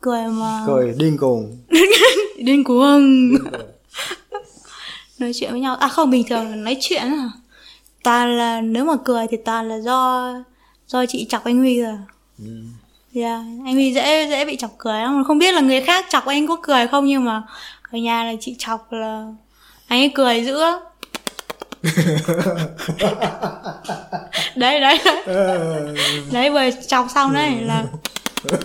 [0.00, 1.56] Cười mà cười điên cuồng
[2.38, 3.30] điên cuồng.
[5.18, 5.76] nói chuyện với nhau.
[5.76, 7.30] À không, bình thường là nói chuyện à.
[8.04, 10.34] Toàn là nếu mà cười thì toàn là do
[10.86, 11.98] do chị chọc anh Huy rồi.
[13.14, 15.24] Yeah, anh Huy dễ dễ bị chọc cười lắm.
[15.26, 17.42] Không biết là người khác chọc anh có cười không nhưng mà
[17.90, 19.26] ở nhà là chị chọc là
[19.88, 20.78] anh ấy cười dữ lắm.
[24.56, 24.98] đấy đấy.
[25.26, 25.96] Đấy
[26.32, 27.84] đấy vừa chọc xong đấy là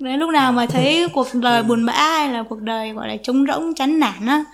[0.00, 3.16] đấy lúc nào mà thấy cuộc đời buồn bã hay là cuộc đời gọi là
[3.22, 4.44] trống rỗng chán nản á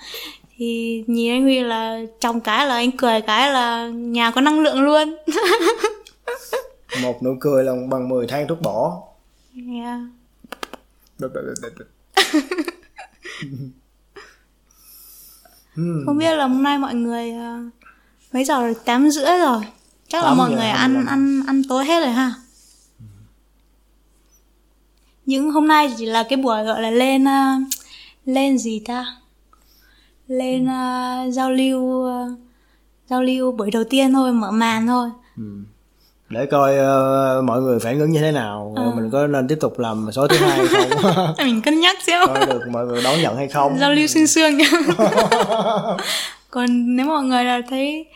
[0.56, 4.60] thì nhìn anh Huy là trong cái là anh cười cái là nhà có năng
[4.60, 5.16] lượng luôn
[7.02, 9.08] một nụ cười là bằng 10 than thuốc bổ
[9.54, 10.00] yeah.
[16.06, 17.58] Không biết là hôm nay mọi người ờ,
[18.32, 18.76] mấy giờ rồi?
[18.84, 19.62] Tám rưỡi rồi.
[20.08, 22.34] Chắc là mọi người ăn ăn ăn tối hết rồi ha.
[25.26, 27.46] Những hôm nay chỉ là cái buổi gọi là lên ờ,
[28.24, 29.06] lên gì ta?
[30.26, 32.28] Lên ờ, giao lưu ờ,
[33.08, 35.10] giao lưu buổi đầu tiên thôi mở màn thôi
[36.32, 38.72] để coi ờ, mọi người phản ứng như thế nào.
[38.76, 38.92] Ờ.
[38.96, 41.34] mình có nên tiếp tục làm số thứ hai hay không?
[41.46, 43.78] Mình cân nhắc xem coi được mọi người đón nhận hay không?
[43.78, 44.70] Giao lưu xương xương nhá
[46.50, 48.06] còn nếu mọi người là thấy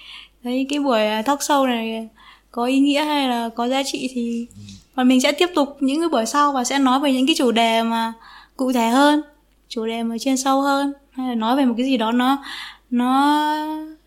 [0.45, 2.09] thấy cái buổi à, talk show này
[2.51, 4.47] có ý nghĩa hay là có giá trị thì
[4.97, 7.35] còn mình sẽ tiếp tục những cái buổi sau và sẽ nói về những cái
[7.39, 8.13] chủ đề mà
[8.57, 9.23] cụ thể hơn
[9.69, 12.45] chủ đề mà chuyên sâu hơn hay là nói về một cái gì đó nó
[12.91, 13.47] nó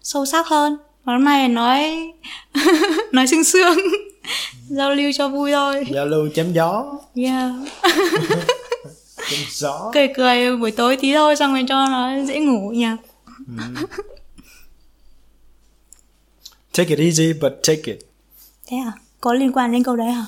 [0.01, 2.11] sâu sắc hơn nay là nói
[3.11, 3.77] nói xương xương
[4.69, 5.85] giao lưu cho vui thôi.
[5.93, 6.85] Giao lưu chém gió.
[7.15, 7.51] Yeah.
[9.29, 9.91] Chém gió.
[9.93, 12.87] Cười cười buổi tối tí thôi xong rồi cho nó dễ ngủ nhỉ.
[16.77, 17.99] Take it easy but take it.
[18.67, 18.91] Thế à?
[19.21, 20.25] Có liên quan đến câu đấy hả?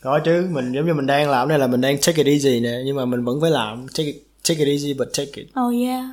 [0.00, 2.60] Có chứ mình giống như mình đang làm đây là mình đang take it easy
[2.60, 3.86] nè nhưng mà mình vẫn phải làm.
[3.88, 4.16] Take it,
[4.48, 5.46] take it easy but take it.
[5.60, 6.04] Oh yeah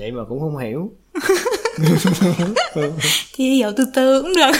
[0.00, 0.92] vậy mà cũng không hiểu.
[3.32, 4.50] Thì hiểu từ từ cũng được.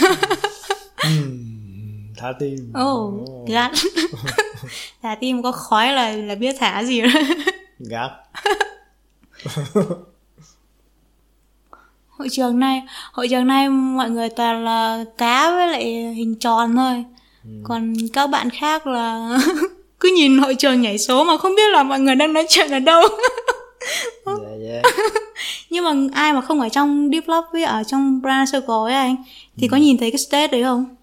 [2.16, 2.72] Thả tim.
[2.82, 3.70] Oh gắt
[5.02, 7.22] thả tim có khói là là biết thả gì rồi.
[7.78, 8.10] Gắt
[12.08, 16.76] hội trường này hội trường này mọi người toàn là cá với lại hình tròn
[16.76, 17.04] thôi.
[17.44, 17.50] Ừ.
[17.64, 19.38] còn các bạn khác là
[20.00, 22.70] cứ nhìn hội trường nhảy số mà không biết là mọi người đang nói chuyện
[22.70, 23.02] ở đâu
[24.26, 24.84] yeah, yeah.
[25.70, 28.94] nhưng mà ai mà không ở trong deep love với ở trong brand circle ấy
[28.94, 29.16] anh?
[29.56, 29.70] Thì ừ.
[29.70, 30.96] có nhìn thấy cái stage đấy không?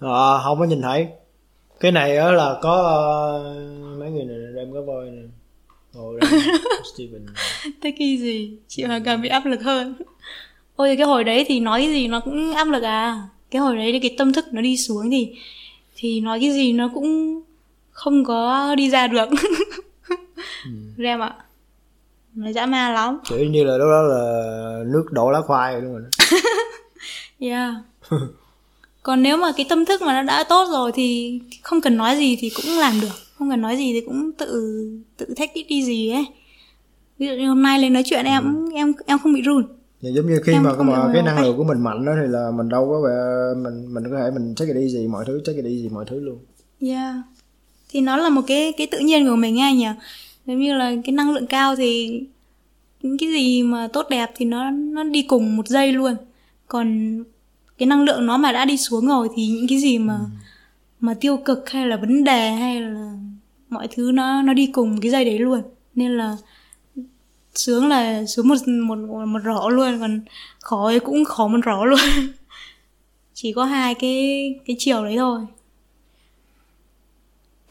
[0.00, 1.06] À, không có nhìn thấy.
[1.80, 2.74] Cái này á là có
[3.40, 5.24] uh, mấy người này đem có voi này
[5.94, 6.12] Ồ,
[6.94, 7.26] Steven
[7.80, 8.56] Thế kỳ gì?
[8.68, 9.94] Chị Hoàng càng bị áp lực hơn.
[10.76, 13.28] Ôi cái hồi đấy thì nói cái gì nó cũng áp lực à.
[13.50, 15.32] Cái hồi đấy cái tâm thức nó đi xuống thì
[15.96, 17.42] Thì nói cái gì nó cũng
[17.90, 19.28] Không có đi ra được
[20.64, 20.70] ừ.
[20.98, 21.34] Rem ạ.
[22.34, 23.18] Nó dã ma lắm.
[23.28, 26.02] Kiểu như là lúc đó là Nước đổ lá khoai đúng rồi
[27.38, 27.74] Yeah.
[29.02, 32.16] Còn nếu mà cái tâm thức mà nó đã tốt rồi Thì không cần nói
[32.16, 33.08] gì thì cũng làm được.
[33.38, 34.80] Không cần nói gì thì cũng tự
[35.16, 36.26] tự take it đi gì ấy.
[37.18, 38.70] Ví dụ như hôm nay lên nói chuyện em ừ.
[38.74, 39.64] em em không bị run.
[40.00, 42.28] Dạ, giống như khi em mà, mà cái năng lượng của mình mạnh đó thì
[42.28, 43.14] là mình đâu có vẻ
[43.62, 45.88] mình mình có thể mình take it đi gì mọi thứ take it đi gì
[45.88, 46.38] mọi thứ luôn.
[46.80, 47.14] Yeah
[47.92, 49.86] thì nó là một cái cái tự nhiên của mình nghe nhỉ?
[50.46, 52.20] Giống như là cái năng lượng cao thì
[53.02, 56.16] những cái gì mà tốt đẹp thì nó nó đi cùng một giây luôn.
[56.68, 57.18] Còn
[57.78, 60.24] cái năng lượng nó mà đã đi xuống rồi thì những cái gì mà ừ.
[61.00, 63.12] mà tiêu cực hay là vấn đề hay là
[63.68, 65.62] mọi thứ nó nó đi cùng cái dây đấy luôn.
[65.94, 66.36] Nên là
[67.54, 70.20] sướng là xuống một một một rõ luôn còn
[70.60, 72.00] khó ấy cũng khó một rõ luôn.
[73.34, 75.40] Chỉ có hai cái cái chiều đấy thôi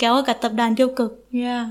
[0.02, 1.26] kéo cả tập đoàn tiêu cực.
[1.32, 1.68] Yeah.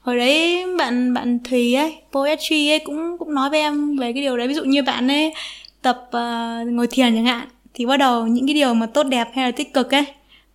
[0.00, 4.22] Hồi đấy bạn bạn thùy ấy poetry ấy cũng cũng nói với em về cái
[4.22, 4.48] điều đấy.
[4.48, 5.34] Ví dụ như bạn ấy
[5.82, 9.28] tập uh, ngồi thiền chẳng hạn thì bắt đầu những cái điều mà tốt đẹp
[9.34, 10.04] hay là tích cực ấy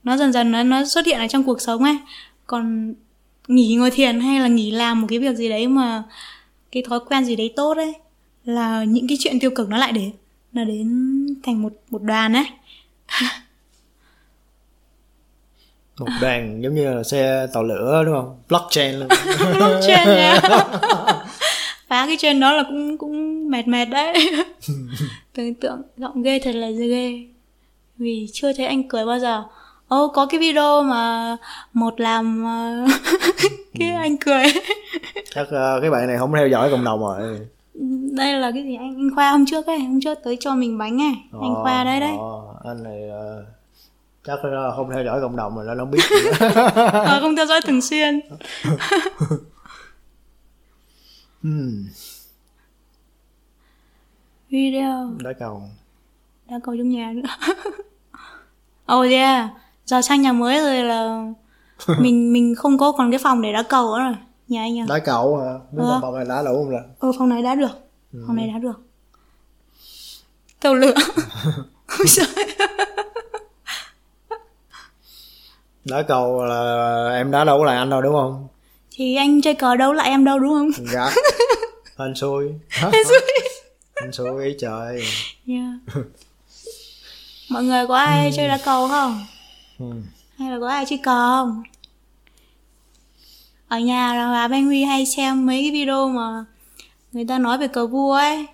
[0.04, 1.98] nó dần dần nó nó xuất hiện ở trong cuộc sống ấy.
[2.48, 2.94] Còn
[3.48, 6.04] nghỉ ngồi thiền hay là nghỉ làm một cái việc gì đấy mà
[6.72, 7.94] cái thói quen gì đấy tốt ấy
[8.46, 10.12] là những cái chuyện tiêu cực nó lại đến
[10.54, 10.88] nó đến
[11.44, 12.46] thành một một đoàn ấy
[16.02, 18.38] một đoàn giống như là xe tàu lửa đúng không?
[18.50, 19.08] Blockchain luôn.
[19.58, 20.44] Blockchain yeah.
[21.88, 24.32] phá cái trên đó là cũng cũng mệt mệt đấy.
[25.34, 27.28] Tưởng tượng giọng ghê thật là ghê.
[27.98, 29.44] Vì chưa thấy anh cười bao giờ.
[29.88, 31.38] Ô oh, có cái video mà
[31.74, 32.90] một làm uh,
[33.80, 33.96] cái ừ.
[33.96, 34.44] anh cười.
[35.36, 37.40] Chắc uh, cái bạn này không theo dõi cộng đồng rồi.
[38.12, 38.76] Đây là cái gì?
[38.76, 41.14] Anh, anh khoa hôm trước ấy hôm trước tới cho mình bánh ấy.
[41.38, 42.14] Oh, anh khoa đấy đấy.
[42.16, 43.46] oh, anh này uh,
[44.24, 46.04] chắc là không theo dõi cộng đồng rồi nó không biết
[46.92, 48.22] ờ, không theo dõi thường xuyên.
[51.44, 51.86] Hmm.
[54.50, 55.12] video.
[55.18, 55.64] Đá cầu.
[56.50, 57.54] Đá cầu trong nhà nữa.
[58.94, 59.50] Oh yeah.
[59.86, 61.26] Giờ sang nhà mới rồi là
[62.00, 64.16] mình mình không có còn cái phòng để đá cầu nữa rồi.
[64.48, 64.86] Nhà anh à?
[64.90, 65.54] Đá cầu hả?
[65.72, 66.00] Muốn ừ.
[66.02, 67.72] phòng này đá đủ không là ừ phòng này đá được.
[68.14, 68.24] Ừ.
[68.28, 68.82] phòng này đá được.
[70.60, 70.94] Tàu lửa
[75.86, 78.48] đá cầu là em đá đâu có lại anh đâu đúng không?
[78.92, 80.86] Thì anh chơi cờ đâu lại em đâu đúng không?
[80.94, 81.12] Dạ.
[81.98, 82.46] Anh xui.
[82.82, 83.20] Anh xui.
[83.94, 85.04] Anh xui ý trời.
[85.48, 86.06] Yeah.
[87.50, 88.32] mọi người có ai ừ.
[88.36, 89.26] chơi đá cầu không?
[89.80, 89.86] Ừ.
[90.38, 91.64] hay là có ai chơi cờ không?
[93.68, 96.46] Ở nhà là bà Ben Huy hay xem mấy cái video mà
[97.12, 98.46] người ta nói về cờ vua ấy.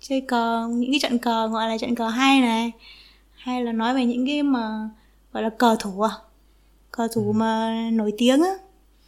[0.00, 2.72] Chơi cờ những cái trận cờ gọi là trận cờ hay này.
[3.36, 4.88] Hay là nói về những cái mà
[5.32, 6.10] gọi là cờ thủ à
[6.90, 7.32] cờ thủ ừ.
[7.32, 8.50] mà nổi tiếng á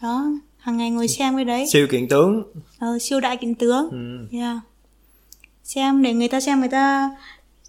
[0.03, 0.25] đó
[0.59, 2.43] hàng ngày ngồi xem cái đấy siêu kiện tướng
[2.79, 4.39] ờ, siêu đại kiện tướng ừ.
[4.39, 4.57] yeah.
[5.65, 7.11] xem để người ta xem người ta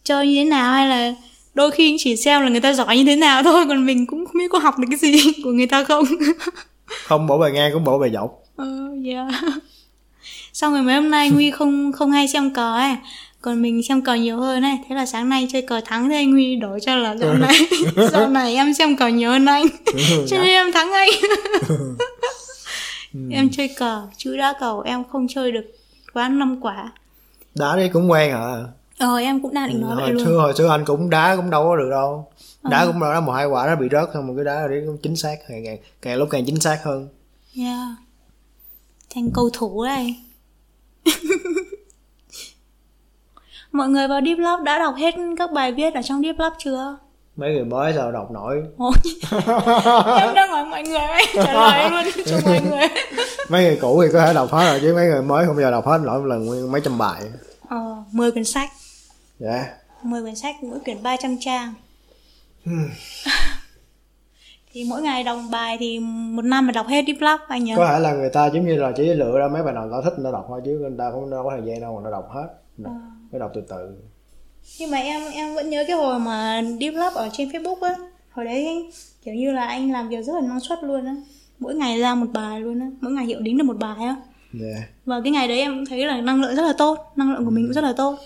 [0.03, 1.15] chơi như thế nào hay là
[1.53, 4.25] đôi khi chỉ xem là người ta giỏi như thế nào thôi còn mình cũng
[4.25, 6.05] không biết có học được cái gì của người ta không
[7.03, 9.27] không bổ bài ngang cũng bổ bài dọc uh, yeah.
[10.53, 12.95] xong rồi mấy hôm nay nguy không không hay xem cờ ấy
[13.43, 16.15] còn mình xem cờ nhiều hơn này thế là sáng nay chơi cờ thắng thì
[16.15, 17.55] anh huy đổi cho là dạo này
[18.11, 19.65] dạo này em xem cờ nhiều hơn anh.
[20.27, 21.09] Cho nên em thắng anh.
[23.31, 25.65] Em chơi cờ chứ đá cầu em không chơi được
[26.13, 26.91] quá năm quả.
[27.55, 28.63] Đá đi cũng quen à?
[28.97, 30.25] Ờ em cũng đang định nói hồi vậy luôn.
[30.25, 32.27] xưa hồi xưa anh cũng đá cũng đâu có được đâu.
[32.63, 32.87] Đá ờ.
[32.87, 35.15] cũng đá một hai quả nó bị rớt thôi một cái đá đấy cũng chính
[35.15, 37.07] xác càng, càng càng lúc càng chính xác hơn.
[37.57, 37.87] Yeah.
[39.15, 40.15] Thành cầu thủ đây
[43.73, 46.55] mọi người vào Deep Love đã đọc hết các bài viết ở trong Deep Love
[46.59, 46.97] chưa?
[47.35, 48.63] Mấy người mới sao đọc nổi?
[48.77, 48.93] Ôi,
[50.21, 51.25] em đang hỏi mọi người ấy.
[51.33, 52.87] Trả lời luôn cho mọi người.
[53.49, 55.61] Mấy người cũ thì có thể đọc hết rồi chứ mấy người mới không bao
[55.61, 57.21] giờ đọc hết nổi một lần nguyên mấy trăm bài.
[57.69, 58.69] Ờ, 10 quyển sách.
[59.39, 59.65] Dạ.
[60.03, 61.73] 10 quyển sách mỗi quyển 300 trang.
[64.73, 67.75] Thì mỗi ngày đọc bài thì một năm mà đọc hết Deep Love anh nhớ.
[67.77, 69.97] Có thể là người ta giống như là chỉ lựa ra mấy bài nào ta
[70.03, 72.01] thích người ta đọc thôi chứ người ta cũng đâu có thời gian đâu mà
[72.09, 72.47] ta đọc hết
[73.33, 73.95] phải đọc từ từ.
[74.79, 77.95] Nhưng mà em em vẫn nhớ cái hồi mà Deep Love ở trên Facebook á.
[78.31, 78.91] Hồi đấy
[79.23, 81.15] kiểu như là anh làm việc rất là năng suất luôn á.
[81.59, 82.87] Mỗi ngày ra một bài luôn á.
[83.01, 84.15] Mỗi ngày hiệu đính được một bài á.
[84.53, 84.87] Dạ.
[85.05, 86.97] Và cái ngày đấy em thấy là năng lượng rất là tốt.
[87.15, 88.17] Năng lượng của mình cũng rất là tốt.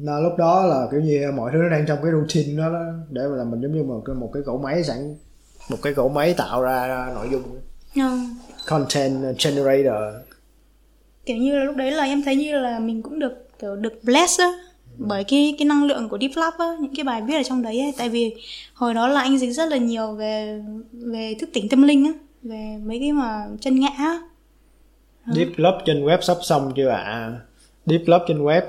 [0.00, 2.84] Là lúc đó là kiểu như mọi thứ nó đang trong cái routine đó, đó.
[3.10, 5.16] Để mà là mình giống như một cái một cái cỗ máy sẵn
[5.70, 7.42] một cái cỗ máy tạo ra nội dung.
[7.96, 8.18] Ừ.
[8.66, 10.14] content generator.
[11.26, 13.92] Kiểu như là lúc đấy là em thấy như là mình cũng được kiểu được
[14.04, 14.52] bless á,
[14.98, 17.62] bởi cái cái năng lượng của Deep Love á, những cái bài viết ở trong
[17.62, 17.94] đấy ấy.
[17.98, 18.34] tại vì
[18.74, 22.12] hồi đó là anh dính rất là nhiều về về thức tỉnh tâm linh á,
[22.42, 24.20] về mấy cái mà chân ngã á.
[25.34, 27.32] deep love trên web sắp xong chưa ạ?
[27.86, 28.62] Deep love trên web.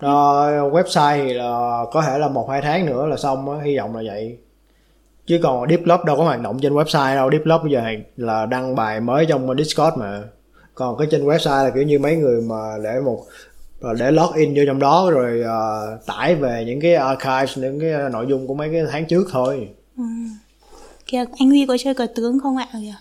[0.00, 3.78] Rồi, website thì là có thể là một, hai tháng nữa là xong á, hy
[3.78, 4.38] vọng là vậy.
[5.26, 7.30] Chứ còn deep love đâu có hoạt động trên website đâu.
[7.30, 7.82] Deep love bây giờ
[8.16, 10.22] là đăng bài mới trong discord mà.
[10.74, 13.24] Còn cái trên website là kiểu như mấy người mà để một
[13.82, 17.80] ờ, để log in vô trong đó rồi ờ, tải về những cái archives những
[17.80, 19.68] cái nội dung của mấy cái tháng trước thôi.
[19.96, 20.04] Ừ.
[21.06, 22.68] kìa anh Huy có chơi cờ tướng không ạ?
[22.72, 22.94] Kìa.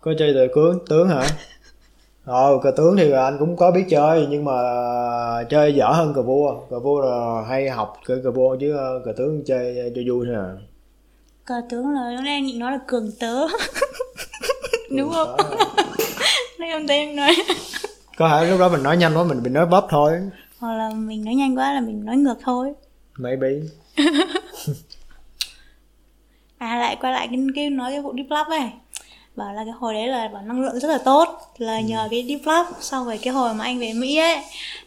[0.00, 1.26] Có chơi từ tướng tướng hả?
[2.24, 4.52] Ờ cờ tướng thì anh cũng có biết chơi nhưng mà
[5.50, 6.60] chơi dở hơn cờ vua.
[6.70, 10.26] Cờ vua là hay học cờ, cờ vua chứ ờ, cờ tướng chơi cho vui
[10.26, 10.48] thôi à.
[11.44, 13.46] Cờ tướng là nó đang nhịn nó là cường tớ.
[14.90, 15.36] Đúng không?
[16.58, 17.36] nên em thấy em nói
[18.18, 20.12] có thể lúc đó mình nói nhanh quá mình bị nói bóp thôi.
[20.58, 22.72] Hoặc là mình nói nhanh quá là mình nói ngược thôi.
[23.18, 23.48] Maybe.
[26.58, 28.70] À lại quay lại cái, cái nói cái vụ deep love ấy.
[29.36, 31.28] Bảo là cái hồi đấy là bảo năng lượng rất là tốt
[31.58, 32.78] là nhờ cái deep love.
[32.80, 34.36] Sau rồi cái hồi mà anh về mỹ ấy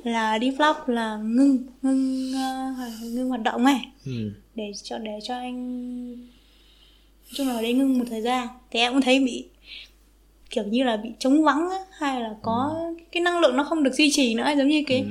[0.04, 3.80] là deep love là ngưng ngưng uh, ngưng hoạt động ấy.
[4.06, 4.32] Ừ.
[4.56, 6.08] để cho để cho anh
[7.22, 8.48] nói chung là ở đây ngưng một thời gian.
[8.72, 9.46] Thì em cũng thấy bị
[10.52, 12.76] kiểu như là bị trống vắng á hay là có
[13.12, 15.06] cái năng lượng nó không được duy trì nữa giống như cái Ừ.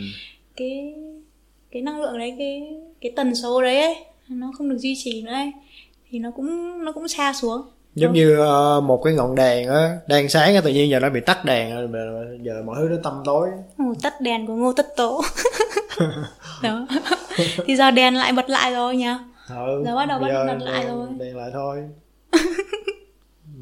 [0.57, 0.95] cái
[1.71, 2.63] cái năng lượng đấy cái
[3.01, 3.97] cái tần số đấy ấy,
[4.29, 5.53] nó không được duy trì nữa ấy.
[6.11, 7.63] thì nó cũng nó cũng xa xuống.
[7.95, 11.11] Giống như ờ, một cái ngọn đèn á đang sáng á tự nhiên giờ nó
[11.11, 11.89] bị tắt đèn
[12.43, 13.49] giờ- mọi thứ nó tăm tối.
[13.79, 15.23] Ồ, tắt đèn của ngô tất tố
[16.63, 16.87] đó.
[17.67, 20.65] Thì giờ đèn lại bật lại rồi nha ừ, Giờ bắt đầu bắt- giờ bật
[20.65, 21.07] lại rồi.
[21.19, 21.83] đèn lại thôi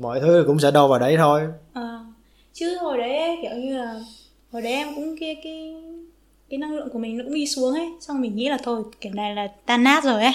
[0.00, 1.42] mọi thứ cũng sẽ đâu vào đấy thôi.
[1.72, 2.00] Ờ,
[2.52, 4.00] chứ hồi đấy kiểu như là
[4.52, 5.74] hồi đấy em cũng kia cái
[6.50, 7.88] cái năng lượng của mình nó cũng đi xuống ấy.
[8.00, 10.32] Xong mình nghĩ là thôi kiểu này là tan nát rồi ấy.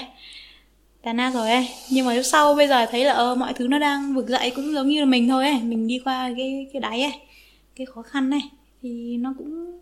[1.01, 1.67] Tan nát rồi ấy.
[1.91, 4.51] Nhưng mà lúc sau bây giờ thấy là ờ mọi thứ nó đang vực dậy
[4.55, 5.59] cũng giống như là mình thôi ấy.
[5.63, 7.13] Mình đi qua cái cái đáy ấy
[7.75, 8.41] cái khó khăn này
[8.81, 9.79] thì nó cũng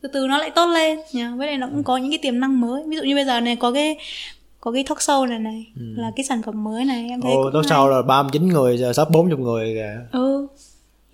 [0.00, 2.40] từ từ nó lại tốt lên nhá với lại nó cũng có những cái tiềm
[2.40, 2.82] năng mới.
[2.86, 3.96] Ví dụ như bây giờ này có cái
[4.64, 7.50] có cái talk show này này là cái sản phẩm mới này em thấy ồ
[7.54, 7.62] hay.
[7.68, 10.18] sau là 39 người giờ sắp 40 người kìa.
[10.18, 10.46] Ừ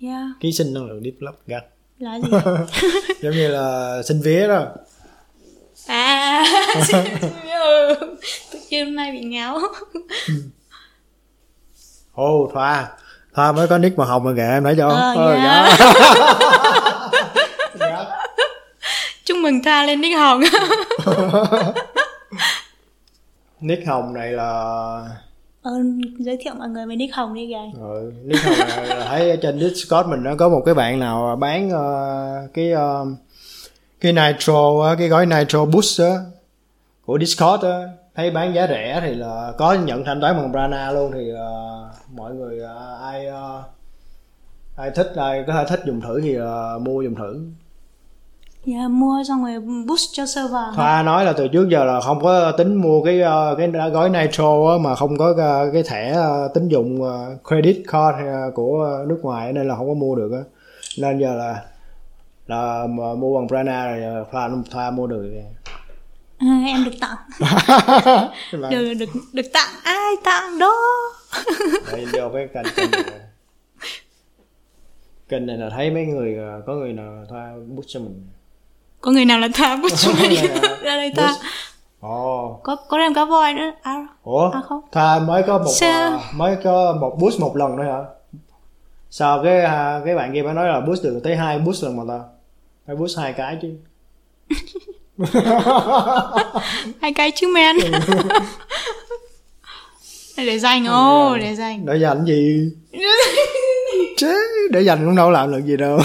[0.01, 0.21] yeah.
[0.39, 1.63] Ký sinh năng lượng deep love gắt
[1.99, 2.29] là gì
[3.21, 4.65] giống như là sinh vía đó.
[5.87, 6.43] À
[7.53, 7.93] ừ.
[8.53, 9.59] tự nhiên hôm nay bị ngáo.
[12.13, 12.87] Ồ thoa.
[13.35, 15.77] Thoa mới có nick màu hồng rồi kìa em thấy cho Ờ, Ờ, dạ.
[17.79, 18.05] dạ.
[19.25, 20.41] chúc mừng tha lên nick hồng
[23.61, 24.49] nick hồng này là
[25.61, 25.71] ờ,
[26.19, 27.79] giới thiệu mọi người về nick hồng đi kìa.
[27.79, 31.35] Ừ, nick hồng này là thấy trên discord mình nó có một cái bạn nào
[31.35, 33.05] bán ờ, cái ờ,
[33.99, 36.15] cái nitro cái gói nitro boost á,
[37.05, 37.89] của discord á.
[38.15, 41.89] Thấy bán giá rẻ thì là có nhận thanh toán bằng Brana luôn thì ờ,
[42.13, 43.63] mọi người ờ, ai ờ,
[44.75, 47.39] ai thích ai có thể thích dùng thử thì ờ, mua dùng thử
[48.65, 52.21] dạ, mua xong rồi boost cho server Thoa nói là từ trước giờ là không
[52.21, 56.49] có tính mua cái ờ, cái gói nitro mà không có ờ, cái thẻ ờ,
[56.53, 56.99] tín dụng
[57.47, 58.17] credit card
[58.53, 60.43] của nước ngoài nên là không có mua được á.
[60.99, 61.63] Nên giờ là
[62.47, 65.31] là mà mua bằng Brana rồi Thoa Thoa mua được
[66.37, 67.17] à, em được tặng.
[68.71, 69.69] Được được được tặng.
[69.83, 70.73] Ai tặng đó?
[71.91, 73.03] Đây vô cái kênh kênh này.
[75.29, 78.27] kênh này là thấy mấy người có người nào Thoa bút cho mình
[79.01, 79.93] có người nào là tha mình?
[80.19, 80.59] Này nè.
[80.81, 81.35] ra đây ta
[81.99, 82.59] ồ.
[82.63, 83.71] Có có đem cá voi nữa.
[83.81, 84.49] À, ủa?
[84.51, 84.81] À, không.
[84.91, 86.11] Thoa mới có một Sao?
[86.11, 87.99] ờ, mới có một boost một lần thôi hả?
[89.09, 91.97] Sao cái à, cái bạn kia mới nói là boost được tới hai boost lần
[91.97, 92.19] mà ta?
[92.87, 93.67] Phải boost hai cái chứ.
[97.01, 97.75] Hai cái chứ men
[100.37, 101.85] để dành ô để dành.
[101.85, 102.71] Để dành gì?
[104.17, 104.37] Chứ
[104.71, 105.99] để dành cũng đâu làm được gì đâu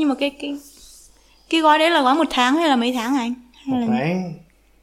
[0.00, 0.56] nhưng mà cái cái
[1.50, 3.34] cái gói đấy là gói một tháng hay là mấy tháng hả anh?
[3.52, 4.32] Hay một là tháng.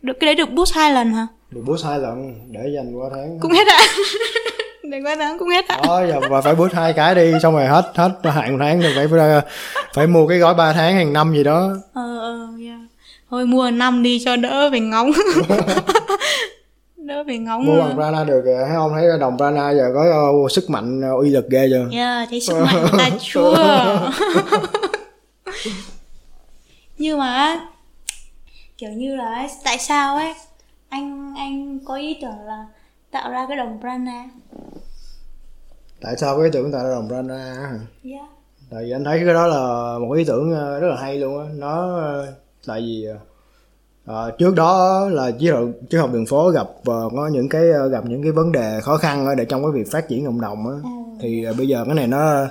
[0.01, 1.27] Được cái đấy được boost hai lần hả?
[1.51, 3.39] Được boost hai lần để dành qua tháng.
[3.39, 3.81] Cũng hết ạ
[4.91, 7.53] để qua tháng cũng hết ạ đó giờ và phải boost hai cái đi xong
[7.53, 9.07] rồi hết hết hạn tháng rồi phải
[9.93, 11.69] phải, mua cái gói 3 tháng hàng năm gì đó.
[11.93, 12.79] Ờ ờ yeah.
[13.29, 15.11] thôi mua năm đi cho đỡ phải ngóng.
[16.97, 20.31] Đỡ phải ngóng mua bằng Prana được rồi thấy không thấy đồng Prana giờ có
[20.43, 21.97] uh, sức mạnh uh, uy lực ghê chưa?
[21.97, 23.55] Yeah, thấy sức mạnh ta chua
[26.97, 27.59] nhưng mà
[28.77, 30.33] kiểu như là ấy, tại sao ấy
[30.89, 32.65] anh anh có ý tưởng là
[33.11, 34.25] tạo ra cái đồng prana
[36.01, 37.79] tại sao cái ý tưởng tạo ra đồng Prana hả?
[38.03, 38.25] yeah.
[38.69, 39.57] tại vì anh thấy cái đó là
[39.99, 42.25] một ý tưởng uh, rất là hay luôn á nó uh,
[42.67, 43.07] tại vì
[44.11, 48.05] uh, trước đó là chế độ chế học đường phố gặp có những cái gặp
[48.05, 50.67] những cái vấn đề khó khăn ở để trong cái việc phát triển cộng đồng
[50.69, 50.89] á Ừ.
[51.21, 52.47] thì bây giờ cái này nó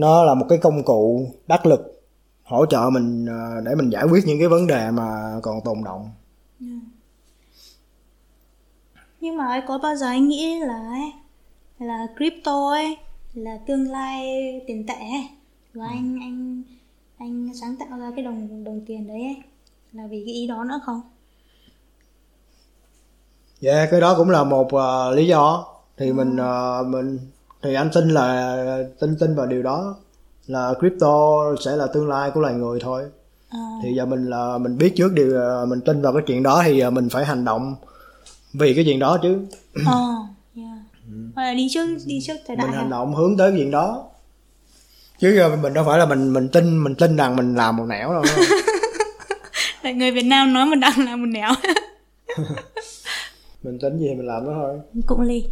[0.00, 2.02] nó là một cái công cụ đắc lực
[2.42, 5.84] hỗ trợ mình uh, để mình giải quyết những cái vấn đề mà còn tồn
[5.84, 6.10] động
[9.20, 10.96] nhưng mà ấy, có bao giờ anh nghĩ là
[11.78, 12.96] là crypto ấy
[13.34, 14.26] là tương lai
[14.66, 15.00] tiền tệ
[15.74, 16.62] và anh anh
[17.18, 19.36] anh sáng tạo ra cái đồng đồng tiền đấy ấy
[19.92, 21.00] là vì cái ý đó nữa không?
[23.60, 25.66] Dạ cái đó cũng là một uh, lý do.
[25.96, 27.18] Thì mình uh, mình
[27.62, 28.56] thì anh tin là
[29.00, 29.96] tin tin vào điều đó
[30.46, 33.02] là crypto sẽ là tương lai của loài người thôi.
[33.50, 36.42] Ờ, thì giờ mình là mình biết trước điều ờ, mình tin vào cái chuyện
[36.42, 37.74] đó thì ờ, mình phải hành động
[38.52, 39.38] vì cái chuyện đó chứ.
[39.86, 40.16] Ờ
[40.56, 40.78] yeah.
[41.34, 43.70] hoặc là đi trước đi trước thời đại mình hành động hướng tới cái chuyện
[43.70, 44.04] đó.
[45.18, 47.84] Chứ giờ mình đâu phải là mình mình tin mình tin rằng mình làm một
[47.88, 48.22] nẻo đâu?
[49.82, 51.50] Tại người Việt Nam nói mà đang là một nẻo.
[53.62, 54.78] Mình tính gì thì mình làm đó thôi.
[55.06, 55.44] Cũng ly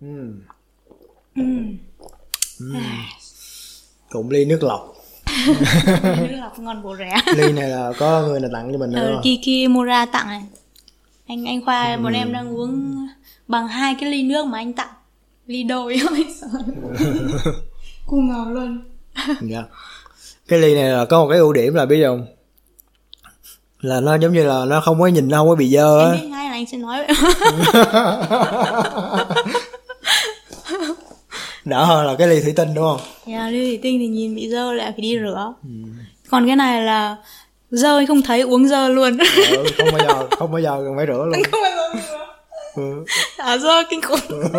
[0.00, 0.32] ừ.
[1.34, 1.42] ừ.
[4.10, 4.92] cũng ly nước lọc.
[6.02, 7.20] Nước lọc ngon bổ rẻ.
[7.36, 9.22] Ly này là có người nào tặng cho mình nữa ờ, không?
[9.22, 10.42] Kiki Mura tặng này.
[11.26, 13.06] Anh anh Khoa bọn em đang uống
[13.48, 14.88] bằng hai cái ly nước mà anh tặng.
[15.46, 16.26] Ly đôi ôi
[18.06, 18.80] Cu ngầu luôn.
[19.40, 19.62] Dạ.
[20.48, 22.26] cái ly này là có một cái ưu điểm là biết không
[23.80, 26.12] là nó giống như là nó không có nhìn nó không có bị dơ á.
[26.12, 27.16] Biết ngay là anh sẽ nói vậy
[31.66, 33.00] đỡ hơn là cái ly thủy tinh đúng không?
[33.34, 35.54] Yeah, Ly thủy tinh thì nhìn bị dơ lại phải đi rửa.
[36.30, 37.16] Còn cái này là
[37.70, 39.18] dơ không thấy uống dơ luôn.
[39.50, 41.42] Ừ, không bao giờ không bao giờ cần phải rửa luôn.
[41.50, 42.26] Không bao giờ rửa.
[42.82, 43.04] Ừ.
[43.38, 44.20] Đã dơ kinh khủng.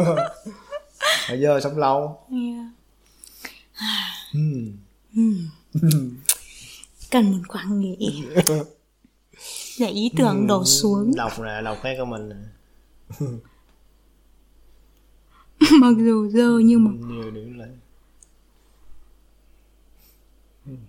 [1.27, 2.19] Phải dơ sống lâu.
[2.31, 2.65] Yeah.
[4.33, 5.21] ừ.
[7.11, 8.23] Cần một khoảng nghỉ.
[9.79, 11.11] Để ý tưởng đổ xuống.
[11.15, 12.35] đọc nè đọc cái của mình nè.
[15.81, 17.67] Mặc dù dơ nhưng mà nhiều điểm lại.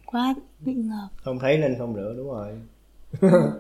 [0.06, 1.08] Quá bị ngợp.
[1.24, 2.58] Không thấy nên không rửa đúng rồi.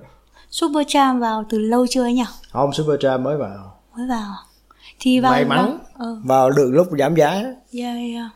[0.50, 2.24] Super Charm vào từ lâu chưa ấy nhỉ?
[2.50, 3.80] không super Jam mới vào.
[3.96, 4.34] Mới vào
[5.00, 5.58] Thì vào May mắn.
[5.66, 7.30] vào- Ờ, vào được lúc giảm giá.
[7.72, 8.30] Yeah, yeah.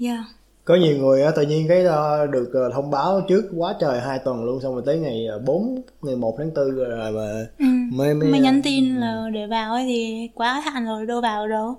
[0.00, 0.24] Yeah
[0.64, 4.18] có nhiều người tự nhiên cái ờ, được ờ, thông báo trước quá trời hai
[4.18, 7.64] tuần luôn xong rồi tới ngày ờ, 4 ngày 1 tháng 4 rồi mà ừ.
[7.92, 11.48] mới mới Mà nhắn tin là để vào ấy thì quá hạn rồi đâu vào
[11.48, 11.76] đâu.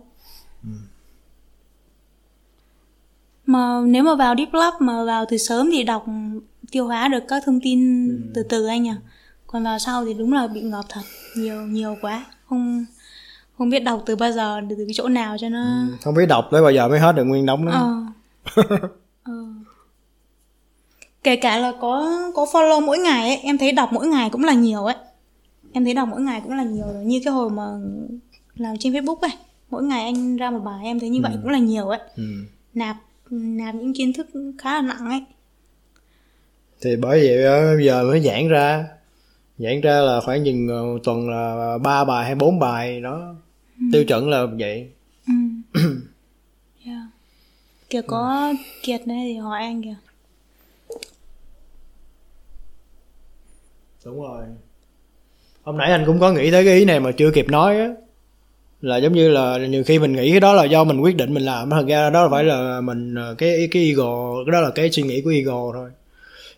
[3.45, 6.05] Mà nếu mà vào Deep Lab mà vào từ sớm thì đọc
[6.71, 8.97] tiêu hóa được các thông tin từ từ anh à
[9.47, 11.01] Còn vào sau thì đúng là bị ngợp thật
[11.37, 12.25] Nhiều nhiều quá.
[12.49, 12.85] Không
[13.57, 15.63] không biết đọc từ bao giờ, từ cái chỗ nào cho nó
[16.03, 17.71] không biết đọc tới bao giờ mới hết được nguyên đống đó.
[17.71, 18.13] Ờ.
[19.23, 19.33] Ờ.
[21.23, 24.43] Kể cả là có có follow mỗi ngày ấy, em thấy đọc mỗi ngày cũng
[24.43, 24.95] là nhiều ấy.
[25.73, 27.05] Em thấy đọc mỗi ngày cũng là nhiều rồi.
[27.05, 27.63] Như cái hồi mà
[28.55, 29.31] làm trên Facebook ấy,
[29.69, 31.99] mỗi ngày anh ra một bài em thấy như vậy cũng là nhiều ấy.
[32.15, 32.23] ừ.
[32.73, 32.95] Nạp
[33.29, 34.27] nạp những kiến thức
[34.57, 35.23] khá là nặng ấy.
[36.81, 38.85] thì bởi vậy á, giờ mới giãn ra
[39.57, 43.35] giãn ra là khoảng chừng ờ, tuần là ba bài hay bốn bài đó
[43.91, 44.89] tiêu chuẩn là vậy
[45.27, 45.33] Ừ.
[47.93, 48.05] yeah.
[48.05, 49.95] Kìa có Kiệt này thì hỏi anh kìa.
[54.05, 54.43] đúng rồi
[55.63, 57.89] hôm nãy anh cũng có nghĩ tới cái ý này mà chưa kịp nói á
[58.81, 61.33] là giống như là nhiều khi mình nghĩ cái đó là do mình quyết định
[61.33, 64.91] mình làm thật ra đó phải là mình cái cái ego cái đó là cái
[64.91, 65.89] suy nghĩ của ego thôi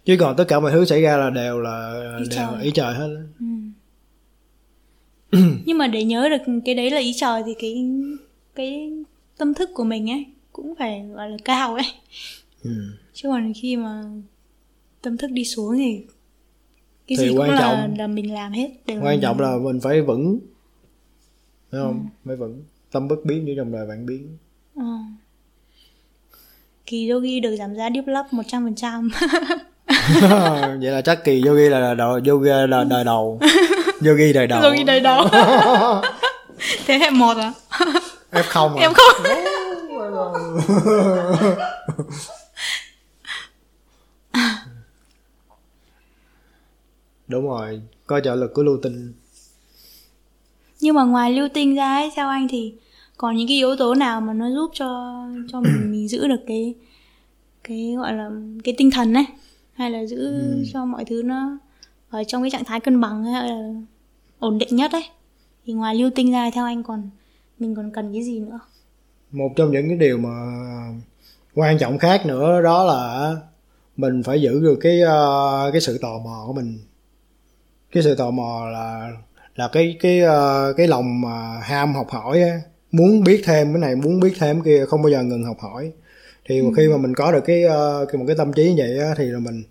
[0.05, 2.63] chứ còn tất cả mọi thứ xảy ra là đều là Ý đều trời.
[2.63, 3.23] ý trời hết á.
[5.65, 7.85] Nhưng mà để nhớ được cái đấy là ý trời thì cái
[8.55, 8.91] cái
[9.37, 10.25] tâm thức của mình ấy
[10.55, 11.85] cũng phải gọi là cao ấy.
[12.63, 12.71] Ừ.
[13.13, 14.03] chứ còn khi mà
[15.01, 15.99] tâm thức đi xuống thì
[17.07, 19.51] cái Thì gì cũng quan là, trọng- là mình làm hết đều quan trọng là
[19.63, 19.79] mình.
[19.83, 20.39] phải vững
[21.71, 22.09] Thấy không?
[22.23, 22.27] Ừ.
[22.27, 22.63] phải vững.
[22.91, 24.37] Tâm bất biến như trong đời bạn biến.
[24.75, 24.83] Ờ.
[26.85, 29.09] kỳ yogi được giảm giá deep love 100%
[30.81, 33.39] vậy là chắc kỳ yogi là đầu yogi là đời đầu.
[34.05, 34.61] Yogi đời đầu.
[34.63, 35.27] Yogi đời đầu.
[36.87, 37.53] Thế hệ một à?
[38.31, 38.81] F không à?
[38.81, 39.23] Em không
[47.27, 49.13] đúng rồi có trợ lực của lưu tinh.
[50.81, 52.73] Nhưng mà ngoài lưu tinh ra ấy theo anh thì
[53.17, 54.85] còn những cái yếu tố nào mà nó giúp cho
[55.49, 56.73] cho mình mình giữ được cái
[57.63, 58.29] cái gọi là
[58.63, 59.25] cái tinh thần ấy?
[59.73, 60.63] Hay là giữ Ừ.
[60.73, 61.57] cho mọi thứ nó
[62.09, 63.73] ở trong cái trạng thái cân bằng hay là
[64.39, 65.05] ổn định nhất ấy?
[65.65, 67.09] Thì ngoài lưu tinh ra theo anh còn
[67.59, 68.59] mình còn cần cái gì nữa
[69.35, 70.29] một trong những cái điều mà
[71.53, 73.35] quan trọng khác nữa đó là
[73.97, 76.79] mình phải giữ được cái ờ, cái sự tò mò của mình.
[77.91, 79.11] Cái sự tò mò là
[79.55, 82.41] là cái cái ờ, cái lòng mà ham học hỏi
[82.91, 85.57] muốn biết thêm cái này muốn biết thêm cái kia không bao giờ ngừng học
[85.59, 85.91] hỏi.
[86.49, 88.75] Thì một khi mà mình có được cái ờ, cái một cái tâm trí như
[88.77, 89.63] vậy thì là mình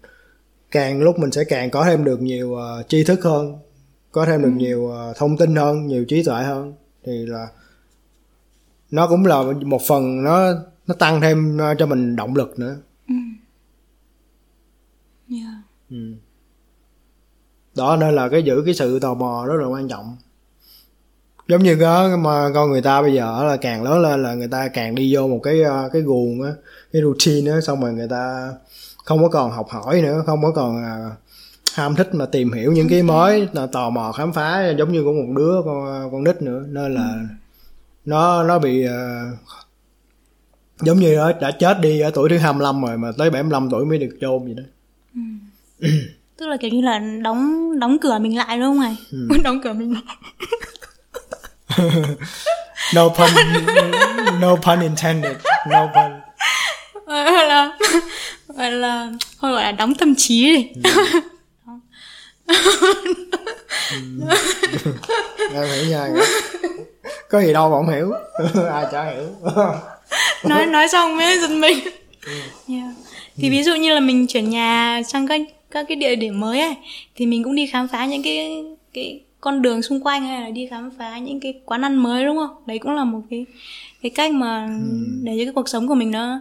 [0.70, 2.56] càng lúc mình sẽ càng có thêm được nhiều
[2.88, 3.58] tri thức hơn
[4.12, 6.74] có thêm được nhiều ờ, thông tin hơn nhiều trí tuệ hơn.
[7.04, 7.46] Thì là
[8.90, 10.52] nó cũng là một phần nó
[10.86, 12.76] nó tăng thêm ờ, cho mình động lực nữa.
[15.30, 15.54] Yeah.
[15.90, 15.96] ừ.
[17.76, 20.16] đó nên là cái giữ cái sự tò mò rất là quan trọng.
[21.48, 24.48] Giống như đó mà con người ta bây giờ là càng lớn lên là người
[24.48, 26.50] ta càng đi vô một cái ờ, cái guồng á
[26.92, 28.52] cái routine á xong rồi người ta
[29.04, 31.10] không có còn học hỏi nữa không có còn à,
[31.74, 35.04] ham thích mà tìm hiểu những cái mới là tò mò khám phá giống như
[35.04, 36.64] của một đứa con con nít nữa.
[36.68, 37.22] Nên là
[38.04, 39.24] nó nó bị ờ,
[40.80, 43.84] giống như đó, đã chết đi ở tuổi thứ 25 rồi mà tới 75 tuổi
[43.84, 44.62] mới được chôn vậy đó.
[46.36, 49.28] Tức là kiểu như là đóng đóng cửa mình lại đúng không này Ừ.
[49.44, 50.16] đóng cửa mình lại.
[52.94, 53.26] No pun
[54.40, 55.36] no pun intended
[55.70, 56.12] no pun.
[57.06, 57.78] Gọi là
[58.48, 60.72] gọi là thôi gọi là đóng tâm trí đi.
[65.54, 66.08] Em hiểu nha
[67.30, 68.12] có gì đâu mà không hiểu.
[68.72, 69.24] Ai chả hiểu.
[70.44, 71.78] Nói nói xong mới giật mình.
[72.68, 72.90] Yeah.
[73.36, 75.40] thì ví dụ như là mình chuyển nhà sang các
[75.70, 76.74] các cái địa điểm mới ấy
[77.16, 80.50] thì mình cũng đi khám phá những cái cái con đường xung quanh hay là
[80.50, 82.56] đi khám phá những cái quán ăn mới đúng không?
[82.66, 83.46] Đấy cũng là một cái
[84.02, 84.68] cái cách mà
[85.22, 86.40] để cho cái cuộc sống của mình nó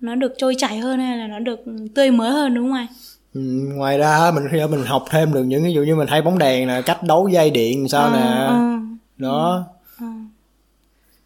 [0.00, 1.60] nó được trôi chảy hơn hay là nó được
[1.94, 2.86] tươi mới hơn đúng không anh
[3.34, 3.40] Ừ,
[3.74, 6.38] ngoài ra mình khi mình học thêm được những ví dụ như mình thấy bóng
[6.38, 8.20] đèn nè cách đấu dây điện sao nè.
[8.20, 8.58] Ờ,
[9.16, 9.64] đó.
[9.66, 9.79] ờ.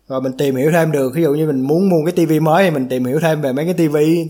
[0.08, 2.64] Rồi mình tìm hiểu thêm được ví dụ như mình muốn mua cái tivi mới
[2.64, 4.26] thì mình tìm hiểu thêm về mấy cái tivi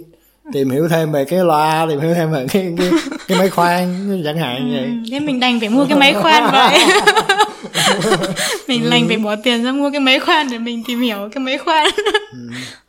[0.53, 2.91] tìm hiểu thêm về cái loa tìm hiểu thêm về cái cái,
[3.29, 4.85] cái máy khoan chẳng hạn như vậy.
[4.85, 6.79] Ừ, thế mình đành phải mua cái máy khoan vậy.
[8.68, 11.45] Mình đành phải bỏ tiền ra mua cái máy khoan để mình tìm hiểu cái
[11.45, 11.87] máy khoan.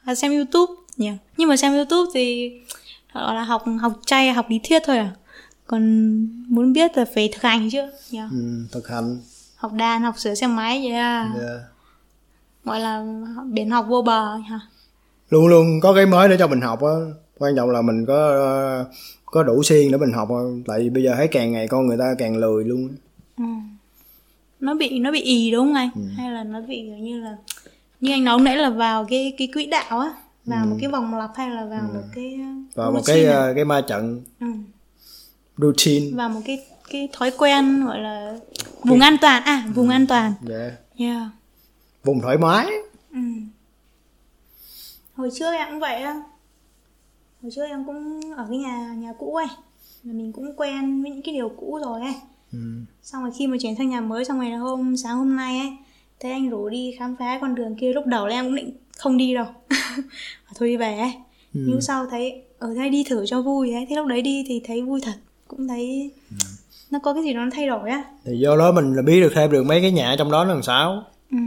[0.04, 1.12] Và xem youtube nhỉ?
[1.38, 2.52] Nhưng mà xem youtube thì
[3.14, 5.12] gọi là học học chay học lý thuyết thôi à?
[5.68, 5.82] Còn
[6.48, 7.82] muốn biết là phải thực hành chứ
[8.12, 8.20] nhỉ?
[8.32, 9.18] Ừ, thực hành.
[9.56, 11.32] Học đàn học sửa xe máy vậy à?
[11.40, 11.62] Yeah.
[12.66, 13.06] Gọi là
[13.46, 14.60] biển học vô bờ hả?
[15.30, 15.80] Luôn luôn.
[15.82, 16.92] Có cái mới để cho mình học á.
[17.38, 18.86] Quan trọng là mình có ờ,
[19.26, 20.64] có đủ siêng để mình học thôi.
[20.68, 22.90] Tại vì bây giờ thấy càng ngày con người ta càng lười luôn
[23.38, 23.44] ừ.
[24.60, 25.90] nó bị nó bị ì đúng không anh?
[25.96, 26.02] Ừ.
[26.18, 27.38] hay là nó bị như là
[28.00, 30.14] như anh nói nãy là vào cái cái quỹ đạo á.
[30.46, 32.40] Vào một cái vòng lặp hay là vào một cái
[32.76, 32.92] và Ừ.
[32.92, 33.34] một cái à?
[33.34, 34.22] ờ, cái ma trận.
[34.40, 34.48] Ừ.
[35.58, 36.06] routine.
[36.18, 38.36] Vào một cái cái thói quen gọi là
[38.84, 39.44] vùng an toàn.
[39.44, 40.34] À vùng an toàn.
[40.50, 40.74] Yeah.
[40.98, 41.28] yeah
[42.06, 42.68] vùng thoải mái.
[43.14, 43.20] Ừ.
[45.16, 46.22] hồi trước em cũng vậy á.
[47.42, 49.48] Hồi trước em cũng ở cái nhà nhà cũ ấy.
[50.04, 52.14] Là mình cũng quen với những cái điều cũ rồi ấy.
[52.52, 52.60] Ừ.
[53.04, 55.60] xong rồi khi mà chuyển sang nhà mới xong rồi là hôm sáng hôm nay
[55.60, 55.70] ấy
[56.20, 57.94] thấy anh rủ đi khám phá con đường kia.
[57.94, 59.46] Lúc đầu là em cũng định không đi đâu.
[60.56, 61.14] Thôi đi về ấy.
[61.54, 61.60] Ừ.
[61.68, 63.86] nhưng sau thấy ở đây đi thử cho vui ấy.
[63.90, 65.14] Thế lúc đấy đi thì thấy vui thật.
[65.48, 66.36] Cũng thấy Ừ.
[66.92, 68.04] nó có cái gì đó nó thay đổi á.
[68.26, 70.54] Thì do đó mình là biết được thêm được mấy cái nhà trong đó nó
[70.54, 71.04] làm sao.
[71.32, 71.38] Ừ.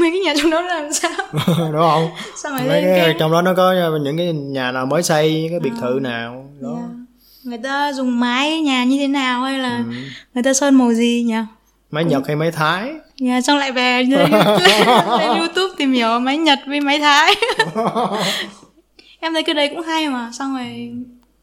[0.00, 1.10] mấy cái nhà trong đó là làm sao?
[1.72, 2.08] Đúng không?
[2.42, 3.72] Xong rồi mấy cái, cái trong đó nó có
[4.04, 6.68] những cái nhà nào mới xây cái biệt thự nào đó.
[6.76, 6.90] Yeah.
[7.44, 9.92] người ta dùng mái nhà như thế nào hay là Ừ.
[10.34, 11.34] người ta sơn màu gì nhỉ?
[11.90, 12.92] Máy nhật hay máy thái?
[13.20, 14.30] Nhà xong lại về lên,
[15.18, 17.34] lên youtube tìm hiểu máy nhật với máy thái.
[19.20, 20.30] Em thấy cái đấy cũng hay mà.
[20.32, 20.92] Xong rồi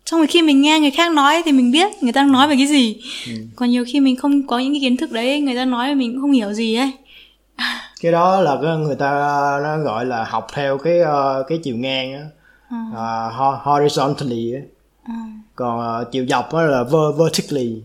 [0.05, 2.55] xong rồi khi mình nghe người khác nói thì mình biết người ta nói về
[2.55, 3.01] cái gì.
[3.27, 3.33] Ừ.
[3.55, 6.11] còn nhiều khi mình không có những cái kiến thức đấy người ta nói mình
[6.13, 6.91] cũng không hiểu gì ấy
[8.03, 9.09] cái đó là cái người ta
[9.63, 12.23] nó gọi là học theo cái ờ, cái chiều ngang á.
[12.69, 12.77] Ờ.
[12.95, 14.61] à, ho- horizontally á.
[15.07, 15.13] Ờ.
[15.55, 17.81] còn ờ, chiều dọc á là ver- vertically.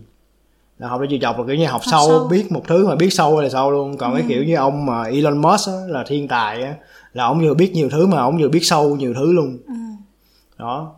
[0.79, 2.27] Là học chiều dọc là kiểu như học, Học sâu, sâu.
[2.27, 3.97] biết một thứ mà biết sâu là sâu luôn.
[3.97, 6.73] Còn cái kiểu như ông mà Elon Musk á, là thiên tài á
[7.13, 9.57] là ông vừa biết nhiều thứ mà ông vừa biết sâu nhiều thứ luôn.
[9.67, 9.73] Ừ.
[10.57, 10.91] đó.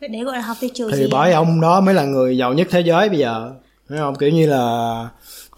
[0.00, 2.36] Vậy đấy gọi là học theo chiều thì gì bởi ông đó mới là người
[2.36, 3.52] giàu nhất thế giới bây giờ.
[3.88, 4.14] Thấy không?
[4.16, 5.08] Kiểu như là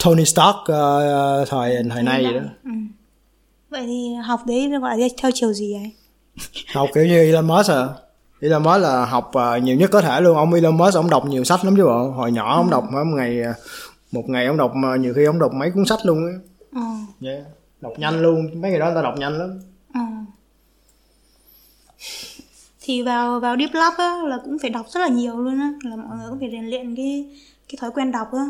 [0.05, 2.41] Tony Stark ờ, thời thời nay vậy đó.
[2.65, 2.71] Ừ.
[3.71, 5.93] vậy thì học đấy gọi là theo chiều gì ấy
[6.75, 7.89] học kiểu như Elon Musk à.
[8.41, 10.37] Elon Musk là học ờ, nhiều nhất có thể luôn.
[10.37, 12.11] Ông Elon Musk ông đọc nhiều sách lắm chứ bộ.
[12.11, 13.53] Hồi nhỏ ông đọc một ngày ờ,
[14.13, 16.33] một ngày ông đọc nhiều khi ông đọc mấy cuốn sách luôn á.
[16.73, 17.45] Ờ yeah.
[17.81, 18.61] đọc nhanh luôn.
[18.61, 19.61] Mấy người đó người ta đọc nhanh lắm.
[19.95, 20.01] Ờ
[22.81, 25.73] thì vào vào deep lab á là cũng phải đọc rất là nhiều luôn á.
[25.83, 27.27] Là mọi người cũng phải rèn luyện cái
[27.69, 28.45] cái thói quen đọc á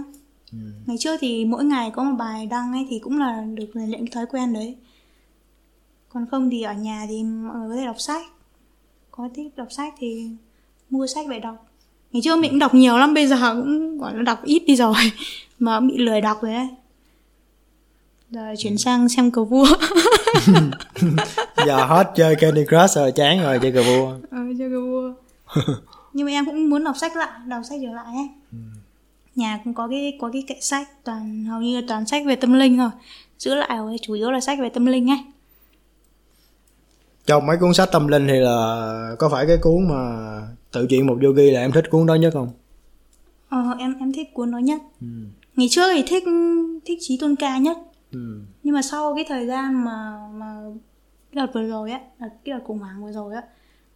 [0.86, 3.90] ngày trước thì mỗi ngày có một bài đăng ấy thì cũng là được rèn
[3.90, 4.76] luyện cái thói quen đấy.
[6.08, 8.26] Còn không thì ở nhà thì mọi người có thể đọc sách.
[9.10, 10.30] Có thích đọc sách thì
[10.90, 11.66] mua sách về đọc.
[12.12, 14.76] Ngày trước mình cũng đọc nhiều lắm bây giờ cũng gọi là đọc ít đi
[14.76, 14.94] rồi.
[15.58, 16.68] Mà bị lười đọc rồi đấy.
[18.30, 19.66] Rồi chuyển sang xem cờ vua.
[21.66, 24.12] Giờ hết chơi Candy Crush rồi chán rồi chơi cờ vua.
[24.30, 25.12] Ờ chơi cờ vua.
[26.12, 28.28] Nhưng mà em cũng muốn đọc sách lại đọc sách trở lại ấy
[29.34, 32.36] nhà cũng có cái có cái kệ sách toàn hầu như là toàn sách về
[32.36, 32.90] tâm linh rồi
[33.38, 35.18] giữ lại rồi chủ yếu là sách về tâm linh ấy.
[37.26, 40.02] Trong mấy cuốn sách tâm linh thì là có phải cái cuốn mà
[40.72, 42.48] tự chuyện một yogi là em thích cuốn đó nhất không?
[43.48, 44.82] Ờ em em thích cuốn đó nhất.
[45.56, 46.24] Ngày trước thì thích
[46.84, 47.76] thích trí tôn ca nhất.
[48.12, 48.40] Ừ.
[48.62, 50.56] nhưng mà sau cái thời gian mà mà
[51.32, 53.42] cái đợt vừa rồi á cái đợt khủng hoảng vừa rồi á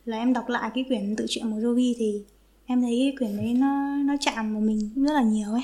[0.05, 2.23] là em đọc lại cái quyển tự truyện một yogi thì
[2.71, 5.63] em thấy quyển đấy nó nó chạm vào mình cũng rất là nhiều ấy.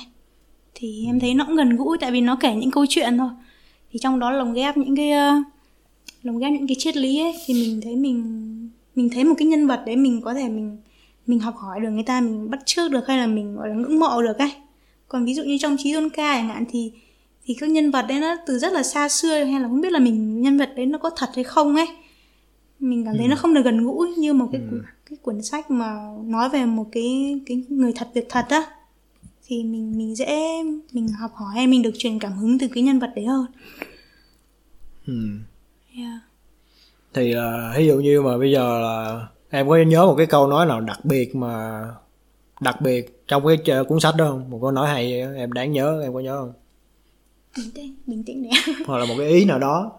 [0.75, 3.29] Thì em thấy nó cũng gần gũi tại vì nó kể những câu chuyện thôi.
[3.91, 5.43] Thì trong đó lồng ghép những cái ờ,
[6.23, 9.49] lồng ghép những cái triết lý ấy thì mình thấy mình mình thấy một cái
[9.49, 10.77] nhân vật đấy mình có thể mình
[11.27, 13.75] mình học hỏi được người ta mình bắt chước được hay là mình gọi là
[13.75, 14.53] ngưỡng mộ được ấy.
[15.09, 16.93] Còn ví dụ như trong trí tôn ca chẳng hạn thì
[17.45, 19.93] thì các nhân vật đấy nó từ rất là xa xưa hay là không biết
[19.93, 21.87] là mình nhân vật đấy nó có thật hay không ấy.
[22.81, 24.83] Mình cảm thấy nó không được gần gũi như một cái cuốn,
[25.15, 28.63] cái cuốn sách mà nói về một cái cái người thật việc thật á
[29.47, 30.39] thì mình mình dễ
[30.93, 33.47] mình học hỏi hay mình được truyền cảm hứng từ cái nhân vật đấy hơn
[35.07, 35.15] Ừ.
[35.97, 36.21] yeah.
[37.15, 40.47] thì uh, ví dụ như mà bây giờ là em có nhớ một cái câu
[40.47, 41.83] nói nào đặc biệt mà
[42.61, 46.01] đặc biệt trong cái cuốn sách đó không một câu nói hay em đáng nhớ
[46.03, 46.53] em có nhớ không
[47.57, 48.51] bình tĩnh bình tĩnh để
[48.87, 49.93] hoặc là một cái ý nào đó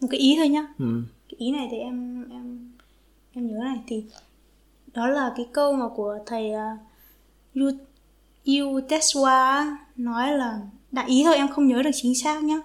[0.00, 1.02] một cái ý thôi nhá ừ.
[1.28, 2.61] cái ý này thì em em
[3.34, 4.04] em nhớ này thì
[4.94, 7.74] đó là cái câu mà của thầy uh,
[8.44, 9.66] Yu Teswa
[9.96, 10.60] nói là
[10.92, 12.60] đại ý thôi em không nhớ được chính xác nhá.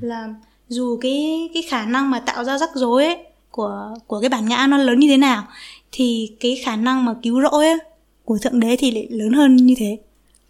[0.00, 0.34] Là
[0.68, 3.18] dù cái cái khả năng mà tạo ra rắc rối ấy
[3.50, 5.44] của của cái bản ngã nó lớn như thế nào
[5.92, 7.78] thì cái khả năng mà cứu rỗi ấy,
[8.24, 9.98] của thượng đế thì lại lớn hơn như thế.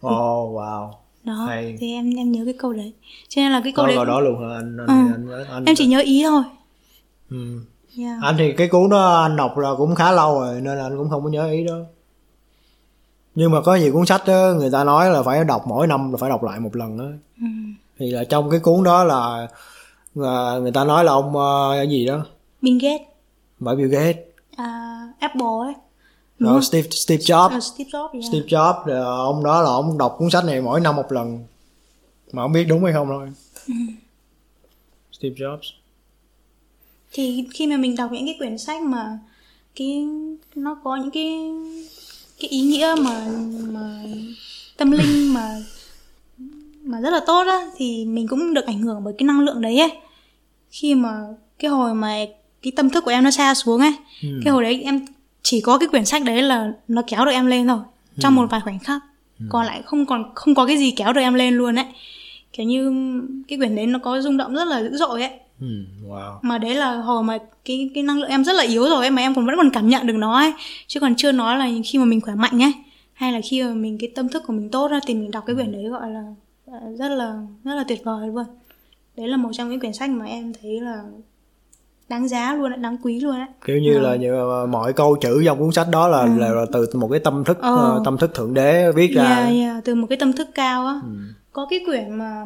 [0.07, 0.91] Oh wow.
[1.23, 1.77] Đó Hay.
[1.79, 2.93] thì em em nhớ cái câu đấy.
[3.27, 4.55] Cho nên là cái câu có đấy đó luôn hả?
[4.55, 5.13] Anh anh, Ừ.
[5.13, 6.43] anh, anh, anh em chỉ nhớ ý thôi.
[7.29, 7.59] Ừ.
[7.97, 8.17] yeah.
[8.21, 10.97] anh thì cái cuốn đó anh đọc là cũng khá lâu rồi nên là anh
[10.97, 11.75] cũng không có nhớ ý đó.
[13.35, 16.11] Nhưng mà có nhiều cuốn sách đó, người ta nói là phải đọc mỗi năm
[16.11, 17.05] là phải đọc lại một lần đó
[17.37, 17.47] ừ.
[17.97, 19.47] thì là trong cái cuốn đó là,
[20.15, 22.25] là người ta nói là ông ờ, cái gì đó?
[22.61, 23.07] Bill Gates.
[23.59, 24.17] Bởi Bill Gates.
[24.55, 25.73] À, Apple ấy.
[26.39, 27.49] Rồi Steve Steve Jobs.
[27.49, 28.25] À, Steve Jobs yeah.
[28.25, 31.43] Steve Jobs thì ông đó là ông đọc cuốn sách này mỗi năm một lần.
[32.31, 33.29] Mà không biết đúng hay không thôi.
[35.11, 35.78] Steve Jobs
[37.11, 39.19] thì khi mà mình đọc những cái quyển sách mà
[39.75, 40.05] cái
[40.55, 41.51] nó có những cái
[42.39, 43.27] cái ý nghĩa mà
[43.69, 44.03] mà
[44.77, 45.55] tâm linh mà
[46.83, 49.61] mà rất là tốt á thì mình cũng được ảnh hưởng bởi cái năng lượng
[49.61, 49.91] đấy ấy.
[50.71, 51.11] Khi mà
[51.59, 52.15] cái hồi mà
[52.61, 53.93] cái tâm thức của em nó xa xuống ấy
[54.43, 55.05] cái hồi đấy em
[55.41, 57.79] chỉ có cái quyển sách đấy là nó kéo được em lên thôi
[58.19, 59.01] trong một vài khoảnh khắc.
[59.49, 61.85] Còn lại không còn không có cái gì kéo được em lên luôn ấy.
[62.53, 62.91] Kiểu như
[63.47, 65.31] cái quyển đấy nó có rung động rất là dữ dội ấy
[65.61, 65.67] ừ,
[66.07, 66.39] wow.
[66.41, 69.11] Mà đấy là hồi mà cái cái năng lượng em rất là yếu rồi ấy
[69.11, 70.53] mà em còn vẫn còn cảm nhận được nó ấy.
[70.87, 72.73] Chứ còn chưa nói là khi mà mình khỏe mạnh ấy
[73.13, 75.43] hay là khi mà mình cái tâm thức của mình tốt á thì mình đọc
[75.47, 76.23] cái quyển đấy gọi là
[76.65, 78.45] ờ, rất là rất là tuyệt vời luôn.
[79.17, 81.03] Đấy là một trong những quyển sách mà em thấy là
[82.09, 85.41] đáng giá luôn đáng quý luôn đấy kiểu như là như ờ, mọi câu chữ
[85.45, 88.33] trong cuốn sách đó là, là, là từ một cái tâm thức ờ, tâm thức
[88.33, 90.99] thượng đế viết ra yeah, yeah, từ một cái tâm thức cao á.
[91.51, 92.45] Có cái quyển mà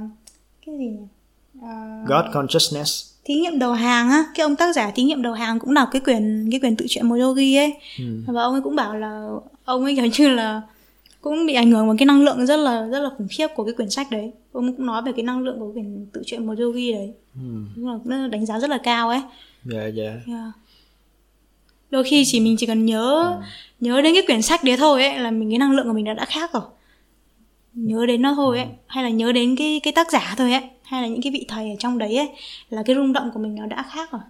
[0.65, 1.07] cái gì nhỉ
[1.63, 3.13] À, God consciousness.
[3.25, 5.89] thí nghiệm đầu hàng á cái ông tác giả thí nghiệm đầu hàng cũng đọc
[5.91, 7.73] cái quyển cái quyển tự truyện yogi ấy.
[8.27, 9.27] Và ông ấy cũng bảo là
[9.65, 10.61] ông ấy kiểu như là
[11.21, 13.63] cũng bị ảnh hưởng bởi cái năng lượng rất là rất là khủng khiếp của
[13.63, 14.31] cái quyển sách đấy.
[14.51, 17.13] Ông cũng nói về cái năng lượng của quyển tự truyện yogi đấy.
[17.35, 17.41] Ừ.
[17.75, 19.21] đúng là nó đánh giá rất là cao ấy.
[19.65, 20.03] Dạ dạ.
[20.27, 20.51] Yeah.
[21.91, 23.37] đôi khi chỉ mình chỉ cần nhớ
[23.79, 26.05] nhớ đến cái quyển sách đấy thôi ấy là mình cái năng lượng của mình
[26.05, 26.63] đã đã khác rồi.
[27.73, 30.61] Nhớ đến nó thôi ấy hay là nhớ đến cái cái tác giả thôi ấy
[30.93, 32.29] hay là những cái vị thầy ở trong đấy ấy
[32.69, 34.21] là cái rung động của mình nó đã khác rồi.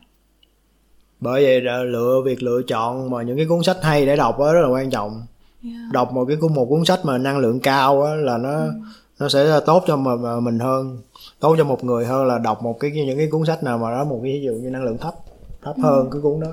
[1.20, 4.40] Bởi vậy là lựa việc lựa chọn mà những cái cuốn sách hay để đọc
[4.40, 5.26] đó rất là quan trọng.
[5.64, 5.92] Yeah.
[5.92, 8.66] đọc một cái cuốn một cuốn sách mà năng lượng cao á là nó
[9.20, 11.02] nó sẽ tốt cho mà, mình hơn
[11.40, 13.92] tốt cho một người hơn là đọc một cái những cái cuốn sách nào mà
[13.92, 15.14] nó một cái ví dụ như năng lượng thấp
[15.62, 16.48] thấp hơn cái cuốn đó.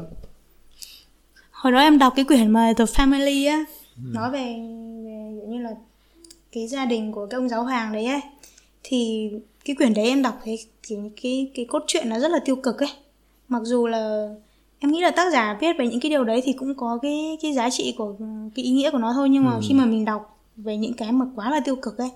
[1.50, 3.64] Hồi đó em đọc cái quyển mà The Family á
[3.96, 4.38] nói về,
[5.04, 5.70] về như là
[6.52, 8.20] cái gia đình của cái ông giáo hoàng đấy ấy
[8.82, 9.30] thì
[9.70, 10.58] cái quyển đấy em đọc thấy
[10.88, 12.88] cái cái cái cốt truyện nó rất là tiêu cực ấy.
[13.48, 14.28] Mặc dù là
[14.78, 17.38] em nghĩ là tác giả viết về những cái điều đấy thì cũng có cái
[17.42, 18.14] cái giá trị của
[18.54, 21.12] cái ý nghĩa của nó thôi nhưng mà khi mà mình đọc về những cái
[21.12, 22.10] mà quá là tiêu cực ấy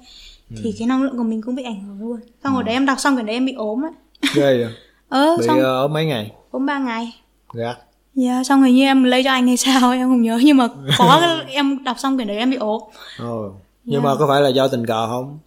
[0.62, 2.20] thì cái năng lượng của mình cũng bị ảnh hưởng luôn.
[2.44, 3.92] Xong hồi đấy em đọc xong quyển đấy em bị ốm ấy
[4.34, 4.74] ghê vậy?
[5.08, 6.32] Ờ bị xong ờ, ở mấy ngày?
[6.50, 7.12] ốm ba ngày.
[7.52, 7.76] Gạt
[8.14, 10.68] Dạ, xong hình như em lấy cho anh hay sao em không nhớ nhưng mà
[10.98, 12.82] có em đọc xong quyển đấy em bị ốm.
[13.18, 13.50] Ồ.
[13.84, 15.38] nhưng mà có phải là do tình cờ không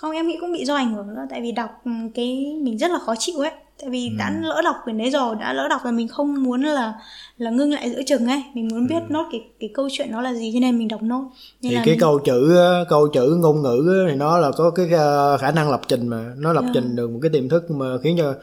[0.00, 2.78] không em nghĩ cũng bị do ảnh hưởng nữa tại vì đọc ừ, cái mình
[2.78, 3.50] rất là khó chịu ấy.
[3.80, 6.62] Tại vì đã lỡ đọc quyển đấy rồi đã lỡ đọc và mình không muốn
[6.62, 6.94] là
[7.38, 8.42] là ngưng lại giữa chừng ấy.
[8.54, 11.02] Mình muốn biết nốt cái cái câu chuyện nó là gì cho nên mình đọc
[11.02, 11.24] nốt.
[11.62, 14.50] Nên thì là cái mình- câu chữ á, câu chữ ngôn ngữ thì nó là
[14.56, 16.32] có cái ờ, khả năng lập trình mà.
[16.36, 16.70] Nó lập Dạ.
[16.74, 18.34] trình được một cái tiềm thức mà khiến cho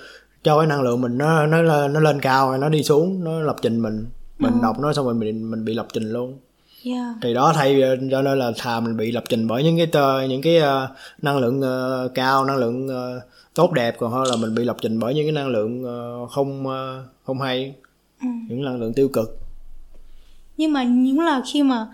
[0.43, 3.39] cho cái năng lượng mình nó nó nó lên cao hay nó đi xuống nó
[3.39, 4.05] lập trình mình.
[4.39, 4.59] Mình Ờ.
[4.63, 6.37] đọc nó xong rồi mình mình bị lập trình luôn
[6.93, 7.15] yeah.
[7.21, 7.81] thì đó thay
[8.11, 10.87] cho nên là thà mình bị lập trình bởi những cái tơ, những cái ờ,
[11.21, 13.21] năng lượng ờ, cao năng lượng ờ,
[13.53, 16.27] tốt đẹp còn hơn là mình bị lập trình bởi những cái năng lượng ờ,
[16.27, 17.75] không ờ, không hay
[18.21, 18.27] Ừ.
[18.49, 19.37] những năng lượng tiêu cực
[20.57, 21.87] nhưng mà những là khi mà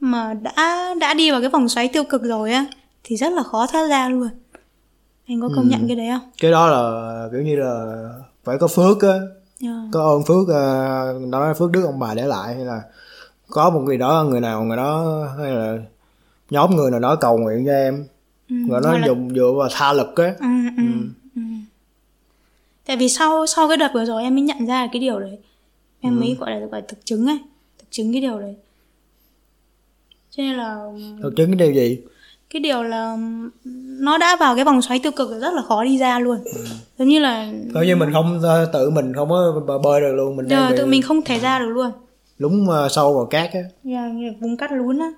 [0.00, 2.66] mà đã đã đi vào cái vòng xoáy tiêu cực rồi á
[3.04, 4.28] thì rất là khó thoát ra luôn
[5.26, 7.94] anh có công nhận cái đấy không cái đó là kiểu như là
[8.44, 9.14] phải có phước á
[9.62, 9.76] yeah.
[9.92, 12.80] có ơn phước ờ, đó là phước đức ông bà để lại hay là
[13.50, 15.78] có một người đó người nào người đó hay là
[16.50, 18.04] nhóm người nào đó cầu nguyện cho em.
[18.48, 20.46] Ừ, nó hoặc là- dùng dựa vào tha lực á ừ,
[20.76, 20.82] ừ,
[21.36, 21.40] ừ.
[22.86, 25.38] tại vì sau sau cái đợt vừa rồi em mới nhận ra cái điều đấy.
[26.00, 27.38] Em mới gọi là gọi là thực chứng ấy
[27.78, 28.54] thực chứng cái điều đấy.
[30.30, 30.76] Cho nên là
[31.22, 31.98] thực chứng cái điều gì?
[32.50, 33.16] Cái điều là
[34.00, 36.38] nó đã vào cái vòng xoáy tiêu cực rất là khó đi ra luôn.
[36.98, 38.40] Giống như là coi như mình không
[38.72, 41.68] tự mình không có bơi- được luôn mình bị tự mình không thể ra được
[41.68, 41.90] luôn
[42.40, 43.60] lúng ờ, sâu vào cát á.
[43.84, 43.94] Như
[44.26, 45.12] là vùng cắt lún á.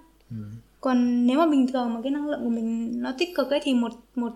[0.81, 3.61] Còn nếu mà bình thường mà cái năng lượng của mình nó tích cực ấy
[3.63, 4.33] thì một một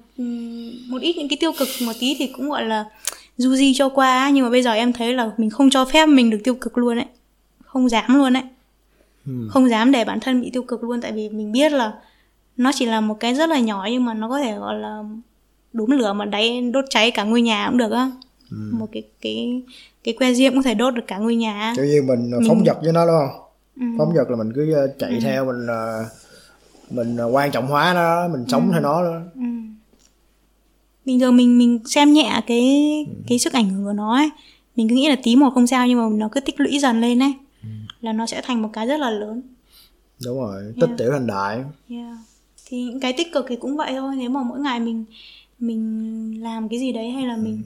[0.88, 2.84] một ít những cái tiêu cực một tí thì cũng gọi là
[3.36, 4.30] du di cho qua á.
[4.30, 6.78] nhưng mà bây giờ em thấy là mình không cho phép mình được tiêu cực
[6.78, 7.06] luôn ấy.
[7.64, 8.42] Không dám luôn ấy.
[9.26, 9.32] Ừ.
[9.50, 11.92] không dám để bản thân bị tiêu cực luôn tại vì mình biết là
[12.56, 15.02] nó chỉ là một cái rất là nhỏ nhưng mà nó có thể gọi là
[15.72, 18.10] đốm lửa mà đáy đốt cháy cả ngôi nhà cũng được á.
[18.50, 19.62] Một cái cái
[20.06, 21.72] cái que diêm cũng có thể đốt được cả ngôi nhà.
[21.76, 23.42] Kiểu như mình ờ, phóng dật với nó đúng không?
[23.76, 23.86] Ừ.
[23.98, 26.04] phóng dật là mình cứ ờ, chạy theo mình ờ,
[26.90, 29.20] mình ờ, quan trọng hóa nó mình sống theo nó đó.
[29.34, 29.40] Ừ.
[31.04, 34.30] bình thường mình mình xem nhẹ cái cái sức ảnh hưởng của nó ấy.
[34.76, 37.00] Mình cứ nghĩ là tí một không sao nhưng mà nó cứ tích lũy dần
[37.00, 37.34] lên ấy.
[38.00, 39.42] Là nó sẽ thành một cái rất là lớn.
[40.24, 41.64] Đúng rồi tích tiểu thành đại.
[41.90, 42.16] Yeah.
[42.66, 44.14] thì những cái tích cực thì cũng vậy thôi.
[44.16, 45.04] Nếu mà mỗi ngày mình
[45.58, 47.62] mình làm cái gì đấy hay là mình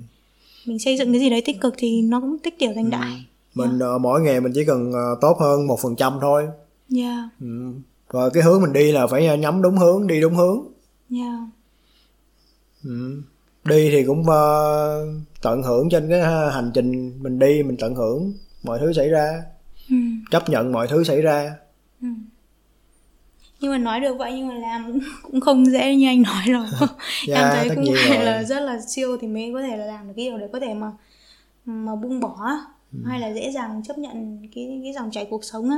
[0.65, 3.27] mình xây dựng cái gì đấy tích cực thì nó cũng tích tiểu thành đại.
[3.55, 6.49] Mình ờ, mỗi ngày mình chỉ cần ờ, tốt hơn một phần trăm thôi.
[6.97, 7.73] Yeah ừ.
[8.11, 10.65] và cái hướng mình đi là phải ờ, nhắm đúng hướng đi đúng hướng.
[11.11, 11.41] Yeah
[12.85, 13.23] ừ.
[13.65, 15.07] đi thì cũng ờ,
[15.43, 16.21] tận hưởng trên cái
[16.53, 18.33] hành trình mình đi mình tận hưởng
[18.63, 19.43] mọi thứ xảy ra.
[19.91, 19.97] Ừ.
[20.31, 21.57] chấp nhận mọi thứ xảy ra
[23.61, 26.63] nhưng mà nói được vậy nhưng mà làm cũng, không dễ như anh nói đâu
[27.27, 28.25] Dạ, em thấy tất cũng phải rồi.
[28.25, 30.61] là rất là siêu thì mới có thể là làm được cái điều đấy có
[30.61, 30.93] thể mà
[31.65, 32.51] mà buông bỏ
[32.93, 32.99] Ừ.
[33.07, 35.77] hay là dễ dàng chấp nhận cái cái dòng chảy cuộc sống á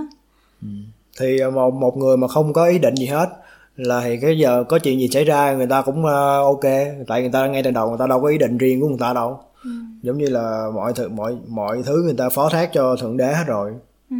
[1.20, 3.28] thì ờ, một một người mà không có ý định gì hết
[3.76, 6.60] là thì cái giờ có chuyện gì xảy ra người ta cũng ờ, ok
[7.06, 8.98] tại người ta ngay từ đầu người ta đâu có ý định riêng của người
[9.00, 9.70] ta đâu ừ.
[10.02, 13.26] giống như là mọi thứ mọi mọi thứ người ta phó thác cho thượng đế
[13.34, 13.72] hết rồi
[14.10, 14.16] Ừ.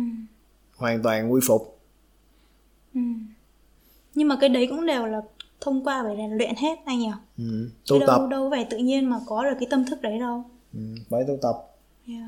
[0.76, 1.78] hoàn toàn quy phục
[2.94, 3.00] Ừ.
[4.14, 5.20] nhưng mà cái đấy cũng đều là
[5.60, 7.68] thông qua phải rèn luyện hết anh nhỉ ừ.
[7.88, 10.44] Tu tập đâu đâu phải tự nhiên mà có được cái tâm thức đấy đâu
[10.74, 10.80] ừ.
[11.10, 11.54] phải tu tập
[12.08, 12.22] yeah.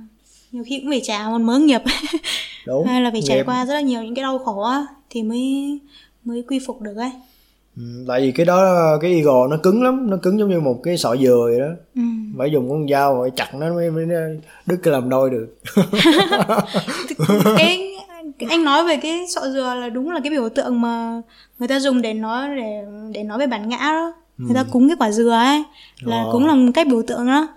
[0.53, 1.82] nhiều khi cũng phải trả một mớ nghiệp
[2.66, 5.22] đúng hay là phải trải qua rất là nhiều những cái đau khổ á thì
[5.22, 5.78] mới
[6.24, 7.11] mới quy phục được ấy
[7.76, 8.05] ừ.
[8.09, 10.97] tại vì cái đó cái ego nó cứng lắm nó cứng giống như một cái
[10.97, 12.03] sọ dừa vậy đó ừ.
[12.39, 14.07] phải dùng con dao phải chặt nó mới, mới
[14.66, 15.57] đứt cái làm đôi được
[17.57, 17.93] cái
[18.49, 21.20] anh nói về cái sọ dừa là đúng là cái biểu tượng mà
[21.59, 22.83] người ta dùng để nói để
[23.14, 25.64] để nói về bản ngã đó người ta cúng cái quả dừa ấy
[26.01, 26.33] là Ồ.
[26.33, 27.49] cũng là một cách biểu tượng đó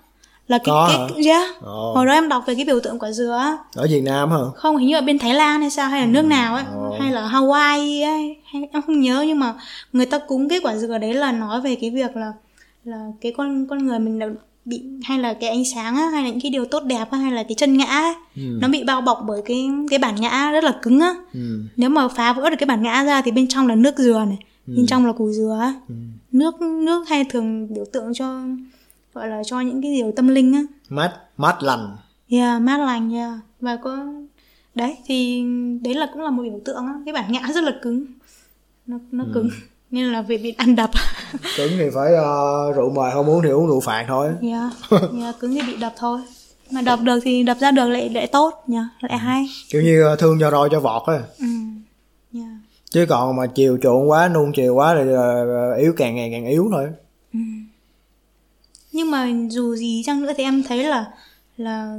[0.48, 1.32] là cái Có cái hả?
[1.40, 1.62] yeah.
[1.62, 1.94] Ồ.
[1.96, 4.38] hồi đó em đọc về cái biểu tượng quả dừa á ở Việt Nam hả
[4.56, 6.98] không hình như ở bên Thái Lan hay sao hay là nước nào ấy Ồ.
[7.00, 9.54] hay là Hawaii ấy hay em không nhớ nhưng mà
[9.94, 12.34] người ta cúng cái quả dừa đấy là nói về cái việc là
[12.84, 14.28] là cái con con người mình là
[14.68, 17.18] bị hay là cái ánh sáng á hay là những cái điều tốt đẹp á
[17.18, 20.52] hay là cái chân ngã ấy, nó bị bao bọc bởi cái cái bản ngã
[20.52, 21.16] rất là cứng á.
[21.34, 21.64] Ừ.
[21.76, 24.24] nếu mà phá vỡ được cái bản ngã ra thì bên trong là nước dừa
[24.28, 24.38] này
[24.68, 25.74] bên trong là củ dừa á.
[26.32, 28.42] Nước nước hay thường biểu tượng cho
[29.14, 30.62] gọi là cho những cái điều tâm linh á.
[30.90, 31.98] Mát mát lành.
[32.30, 33.34] Yeah, mát lành yeah.
[33.62, 34.06] và có
[34.76, 35.44] đấy thì
[35.84, 36.94] đấy là cũng là một biểu tượng á.
[37.06, 38.06] Cái bản ngã rất là cứng.
[38.88, 39.50] Nó nó cứng
[39.92, 40.90] nên là về bị ăn đập
[41.58, 44.72] cứng thì phải ờ, rượu mời không uống thì uống rượu phạt thôi yeah.
[45.20, 46.20] yeah, cứng thì bị đập thôi
[46.72, 50.04] mà đập được thì đập ra được lại lại tốt nha lại hay kiểu như
[50.04, 51.48] ờ, thương cho roi cho vọt á ừ.
[52.34, 52.52] yeah.
[52.90, 56.46] chứ còn mà chiều chuộng quá nuông chiều quá thì ờ, yếu càng ngày càng
[56.46, 56.88] yếu thôi
[58.92, 61.06] nhưng mà dù gì chăng nữa thì em thấy là
[61.58, 61.98] là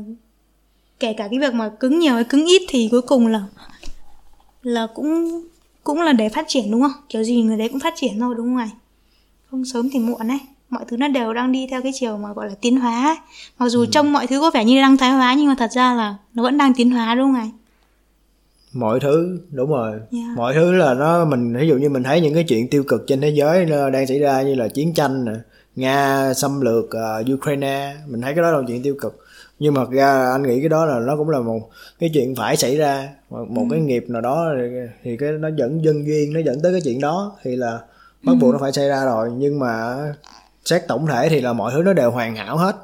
[1.01, 3.43] kể cả cái việc mà cứng nhiều hay cứng ít thì cuối cùng là
[4.62, 5.43] là cũng
[5.89, 6.93] cũng là để phát triển đúng không?
[7.09, 8.70] Kiểu gì người đấy cũng phát triển thôi đúng không này
[9.51, 10.39] không sớm thì muộn ấy
[10.70, 13.16] mọi thứ nó đều đang đi theo cái chiều mà gọi là tiến hóa ấy.
[13.59, 15.95] mặc dù trông mọi thứ có vẻ như đang thoái hóa nhưng mà thật ra
[15.95, 17.51] là nó vẫn đang tiến hóa đúng không này
[18.72, 19.93] mọi thứ đúng rồi.
[19.93, 20.36] Yeah.
[20.36, 23.05] mọi thứ là nó mình ví dụ như mình thấy những cái chuyện tiêu cực
[23.07, 25.32] trên thế giới đang xảy ra như là chiến tranh nè
[25.76, 29.28] nga xâm lược ờ, ukraine mình thấy cái đó là chuyện tiêu cực
[29.59, 31.61] nhưng mà ra anh nghĩ cái đó là nó cũng là một
[31.99, 33.09] cái chuyện phải xảy ra.
[33.31, 34.47] Một, một cái nghiệp nào đó
[35.03, 37.79] thì, cái nó dẫn dân duyên nó dẫn tới cái chuyện đó thì là
[38.23, 39.31] bắt buộc nó phải xảy ra rồi.
[39.37, 39.97] Nhưng mà
[40.65, 42.77] xét tổng thể thì là mọi thứ nó đều hoàn hảo hết.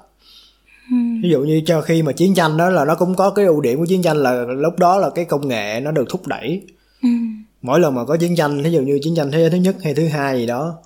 [1.22, 3.60] Ví dụ như cho khi mà chiến tranh đó là nó cũng có cái ưu
[3.60, 6.62] điểm của chiến tranh là lúc đó là cái công nghệ nó được thúc đẩy.
[7.02, 7.08] Ừ.
[7.62, 9.76] mỗi lần mà có chiến tranh ví dụ như chiến tranh thế giới thứ nhất
[9.84, 10.78] hay thứ hai gì đó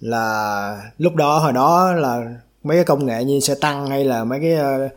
[0.00, 2.34] là lúc đó hồi đó là
[2.64, 4.88] mấy cái công nghệ như xe tăng hay là mấy cái ờ,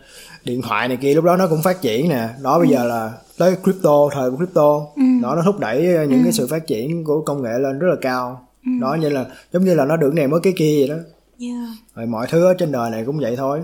[0.45, 3.13] điện thoại này kia lúc đó nó cũng phát triển nè đó bây giờ là
[3.37, 4.79] tới crypto thời của crypto
[5.21, 7.87] đó nó thúc đẩy ờ, những cái sự phát triển của công nghệ lên rất
[7.89, 8.47] là cao
[8.81, 11.03] đó như là giống như là nó được này mới cái kia vậy đó
[11.39, 11.69] yeah.
[11.95, 13.61] rồi mọi thứ ở trên đời này cũng vậy thôi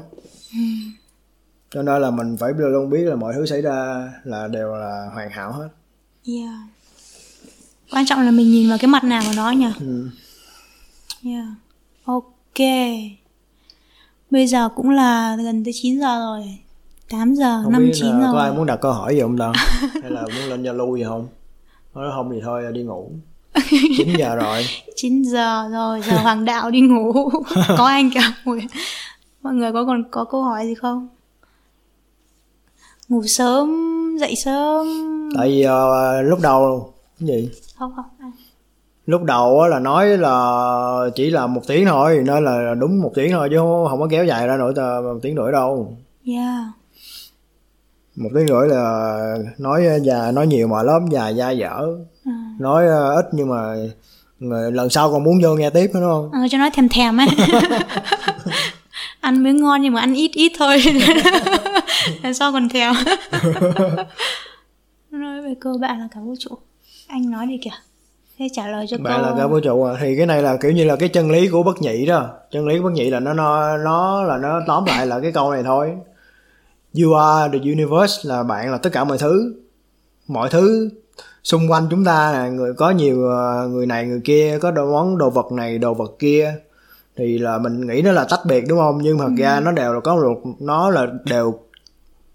[1.69, 5.09] cho nên là mình phải luôn biết là mọi thứ xảy ra là đều là
[5.13, 5.67] hoàn hảo hết
[6.27, 6.55] Yeah.
[7.91, 9.67] Quan trọng là mình nhìn vào cái mặt nào của nó nhỉ?
[9.79, 10.09] ừ.
[11.23, 11.45] Yeah.
[12.03, 12.59] Ok.
[14.29, 16.57] Bây giờ cũng là gần tới 9 giờ rồi.
[17.11, 18.29] 8 giờ, không 5 biết 9 là rồi.
[18.33, 19.51] có ai muốn đặt câu hỏi gì không ta
[20.01, 21.27] hay là muốn lên zalo gì không
[21.95, 23.11] nói không thì thôi đi ngủ
[23.97, 27.29] 9 giờ rồi 9 giờ rồi, giờ hoàng đạo đi ngủ.
[27.77, 28.33] có anh cả
[29.41, 31.07] mọi người có còn có câu hỏi gì không?
[33.09, 33.69] Ngủ sớm,
[34.19, 34.87] dậy sớm.
[35.37, 38.31] tại vì ờ, lúc đầu cái gì Không không.
[39.05, 43.11] lúc đầu á là nói là chỉ là một tiếng thôi nên là đúng một
[43.15, 43.57] tiếng thôi chứ
[43.89, 46.65] không có kéo dài ra nổi một tiếng rưỡi đâu Yeah.
[48.23, 49.17] Một tiếng rưỡi là
[49.57, 51.81] nói dài nói nhiều mà lớp dài dai dở.
[52.25, 52.31] À.
[52.59, 53.75] nói ờ, ít nhưng mà
[54.39, 56.29] người- lần sau còn muốn vô nghe tiếp nữa đúng không?
[56.31, 57.27] Ờ, cho nó thèm thèm ấy
[59.21, 60.81] ăn mới ngon nhưng mà ăn ít ít thôi.
[62.23, 62.93] Lần sau còn thèm.
[65.11, 66.49] Nói về cơ bạn là cả vũ trụ.
[67.07, 67.69] Anh nói đi kìa.
[68.39, 69.93] Thế trả lời cho bạn câu là cả vũ trụ à?
[70.01, 72.29] Thì cái này là kiểu như là cái chân lý của bất nhị đó.
[72.51, 75.31] Chân lý của bất nhị là nó nó nó là nó tóm lại là cái
[75.31, 75.91] câu này thôi
[76.99, 79.55] you are the universe là bạn là tất cả mọi thứ.
[80.27, 80.89] Mọi thứ
[81.43, 84.91] xung quanh chúng ta nè người có nhiều ờ, người này người kia có đồ
[84.91, 86.55] món đồ vật này đồ vật kia.
[87.15, 88.99] Thì là mình nghĩ nó là tách biệt đúng không?
[89.01, 91.59] Nhưng mà thật ra nó đều là có một nó là đều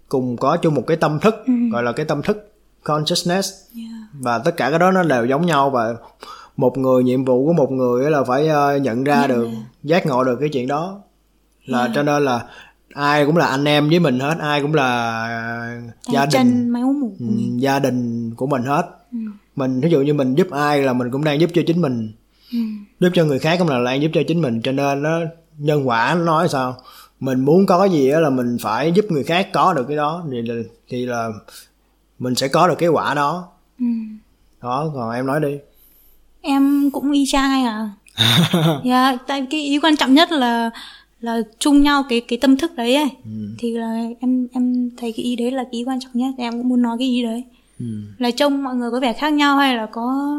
[0.09, 1.35] cùng có chung một cái tâm thức
[1.71, 2.51] gọi là cái tâm thức
[2.83, 3.49] consciousness.
[3.75, 3.87] Yeah.
[4.13, 5.95] và tất cả cái đó nó đều giống nhau và
[6.57, 9.47] một người nhiệm vụ của một người là phải ờ, nhận ra được
[9.83, 11.01] giác ngộ được cái chuyện đó.
[11.65, 12.45] Là cho nên là
[12.93, 15.81] ai cũng là anh em với mình hết ai cũng là
[16.13, 16.69] gia đình.
[16.69, 17.25] máu mủ ừ,
[17.57, 18.85] gia đình của mình hết.
[19.55, 22.11] Mình ví dụ như mình giúp ai là mình cũng đang giúp cho chính mình.
[22.51, 22.57] Ừ.
[22.99, 25.19] giúp cho người khác cũng là đang giúp cho chính mình cho nên nó
[25.57, 26.77] nhân quả nó nói sao?
[27.19, 29.97] Mình muốn có cái gì á là mình phải giúp người khác có được cái
[29.97, 30.55] đó thì là,
[30.89, 31.29] thì là
[32.19, 33.47] mình sẽ có được cái quả đó.
[33.79, 33.85] Ừ.
[34.61, 35.57] đó còn em nói đi.
[36.41, 37.89] Em cũng y chang anh à
[38.83, 40.69] yeah, tại cái ý quan trọng nhất là
[41.21, 43.09] là chung nhau cái cái tâm thức đấy ấy.
[43.23, 43.49] Ừ.
[43.57, 46.53] thì là em em thấy cái ý đấy là cái ý quan trọng nhất em
[46.53, 47.43] cũng muốn nói cái ý đấy.
[47.79, 47.85] Ừ.
[48.17, 50.37] là trông mọi người có vẻ khác nhau hay là có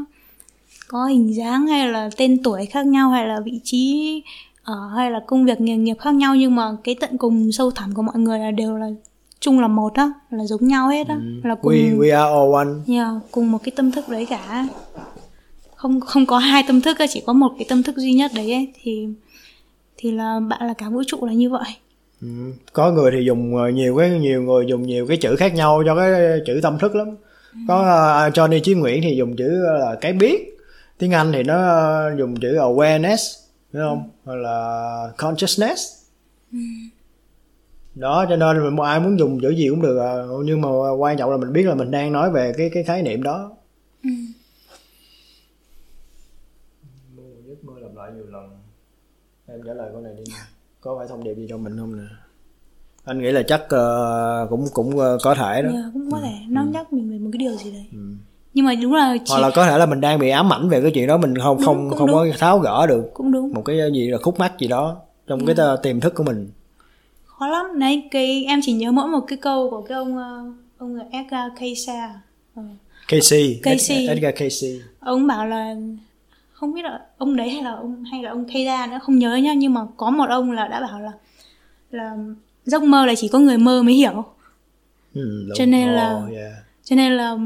[0.89, 4.22] có hình dáng hay là tên tuổi khác nhau hay là vị trí
[4.62, 7.70] ở hay là công việc nghề nghiệp khác nhau nhưng mà cái tận cùng sâu
[7.70, 8.87] thẳm của mọi người là đều là
[9.41, 11.18] chung là một á là giống nhau hết á.
[11.45, 12.95] Là cùng we we are all one.
[12.95, 14.68] Yeah, cùng một cái tâm thức đấy cả.
[15.74, 18.53] Không không có hai tâm thức chỉ có một cái tâm thức duy nhất đấy
[18.53, 19.09] ấy, thì
[19.99, 21.76] thì là bạn là cả vũ trụ là như vậy
[22.20, 22.28] ừ.
[22.72, 25.82] có người thì dùng ờ, nhiều cái nhiều người dùng nhiều cái chữ khác nhau
[25.86, 27.16] cho cái chữ tâm thức lắm
[27.68, 30.59] có uh, Johnny Chí Nguyễn thì dùng chữ là cái biết
[30.99, 33.38] tiếng Anh thì nó dùng chữ awareness
[33.72, 34.11] đúng không ừ.
[34.24, 35.80] hoặc là consciousness
[36.53, 36.59] ừ.
[37.94, 40.14] đó cho nên mà ai muốn dùng chữ gì cũng được à.
[40.44, 40.68] nhưng mà
[40.99, 43.53] quan trọng là mình biết là mình đang nói về cái cái khái niệm đó
[44.05, 44.11] ừ.
[47.46, 48.51] giấc mơ lặp lại nhiều lần
[49.49, 50.32] em trả lời câu này đi
[50.80, 52.03] có phải thông điệp gì cho mình không nè?
[53.05, 55.70] Anh nghĩ là chắc uh, cũng cũng uh, có thể đó.
[55.70, 56.34] Yeah, dạ, cũng có thể.
[56.49, 56.68] Nó ừ.
[56.72, 57.86] nhắc mình về một cái điều gì đấy.
[57.92, 57.99] Ừ.
[58.55, 59.32] Nhưng mà đúng là chỉ...
[59.34, 61.38] hoặc là có thể là mình đang bị ám ảnh về cái chuyện đó mình
[61.38, 62.16] không đúng, không không đúng.
[62.16, 63.53] có tháo gỡ được cũng đúng.
[63.53, 64.96] một cái gì là khúc mắc gì đó
[65.26, 65.55] trong ừ.
[65.55, 66.51] cái tiềm thức của mình.
[67.24, 67.78] Khó lắm.
[67.78, 70.44] Đấy cái em chỉ nhớ mỗi một cái câu của cái ông ờ,
[70.78, 72.11] ông Edgar Cayce.
[72.57, 72.62] Ừ.
[73.09, 75.74] Casey Casey Edgar Casey ông bảo là
[76.59, 79.37] không biết là ông đấy hay là ông hay là ông Cayce nữa không nhớ
[79.37, 81.13] nhá nhưng mà có một ông là đã bảo là
[81.91, 82.17] là
[82.65, 84.25] giấc mơ là chỉ có người mơ mới hiểu
[85.15, 86.53] ừ, cho nên là yeah.
[86.83, 87.37] cho nên là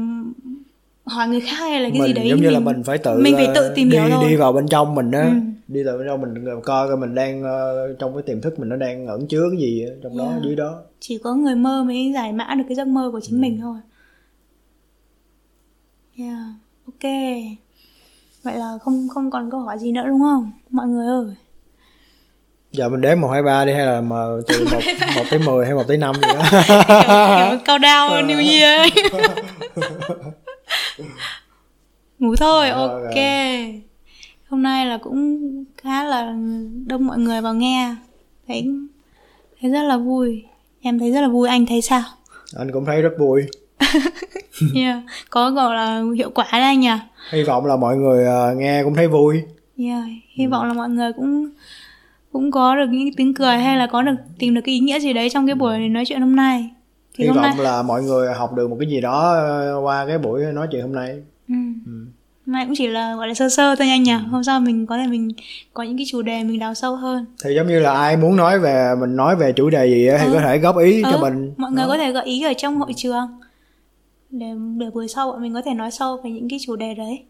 [1.05, 2.97] hỏi người khác hay là cái mình, gì đấy giống như mình, là mình phải
[2.97, 4.29] tự mình phải tự tìm đi, hiểu thôi.
[4.29, 5.33] đi vào bên trong mình á ừ.
[5.67, 8.69] đi vào bên trong mình coi coi mình đang uh, trong cái tiềm thức mình
[8.69, 10.31] nó đang ẩn chứa cái gì trong yeah.
[10.31, 13.19] đó dưới đó chỉ có người mơ mới giải mã được cái giấc mơ của
[13.19, 13.41] chính ừ.
[13.41, 13.77] mình thôi
[16.17, 16.39] yeah
[16.85, 17.11] ok
[18.43, 20.51] vậy là không không còn câu hỏi gì nữa đúng không?
[20.69, 21.35] Mọi người ơi.
[22.71, 24.17] Giờ mình đếm một hai ba đi hay là mà
[24.47, 24.79] từ một
[25.15, 26.43] một tới mười hay một tới năm gì đó?
[26.51, 28.91] Kiểu, kiểu cao đao New Year
[32.19, 33.15] ngủ thôi à, ok.
[33.15, 33.81] rồi.
[34.49, 35.39] hôm nay là cũng
[35.77, 36.33] khá là
[36.87, 37.95] đông mọi người vào nghe.
[38.47, 38.67] Thấy
[39.61, 40.43] thấy rất là vui.
[40.81, 42.03] Em thấy rất là vui anh thấy sao?
[42.57, 43.41] Anh cũng thấy rất vui
[44.75, 44.99] yeah.
[45.29, 46.93] có gọi là hiệu quả đấy anh nhỉ
[47.31, 49.41] hy vọng là mọi người uh, nghe cũng thấy vui
[49.77, 50.03] yeah.
[50.33, 50.49] hy ừ.
[50.49, 51.49] vọng là mọi người cũng
[52.31, 54.99] cũng có được những tiếng cười hay là có được tìm được cái ý nghĩa
[54.99, 56.69] gì đấy trong cái buổi nói chuyện hôm nay
[57.13, 57.53] thì hy vọng nay...
[57.57, 60.81] là mọi người học được một cái gì đó ờ, qua cái buổi nói chuyện
[60.81, 61.55] hôm nay ừ.
[61.85, 61.91] ừ.
[62.45, 64.11] Này cũng chỉ là gọi là sơ sơ thôi anh nhỉ.
[64.11, 64.29] Ừ.
[64.29, 65.29] Hôm sau mình có thể mình
[65.73, 67.25] có những cái chủ đề mình đào sâu hơn.
[67.43, 70.25] Thì giống như là ai muốn nói về mình nói về chủ đề gì thì
[70.25, 70.33] ừ.
[70.33, 71.09] có thể góp ý ừ.
[71.11, 71.53] cho mình.
[71.57, 71.87] Mọi người đó.
[71.87, 73.27] có thể gợi ý ở trong hội trường
[74.33, 76.93] để để buổi sau bọn mình có thể nói sâu về những cái chủ đề
[76.93, 77.25] đấy.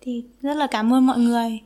[0.00, 1.60] Thì rất là cảm ơn mọi người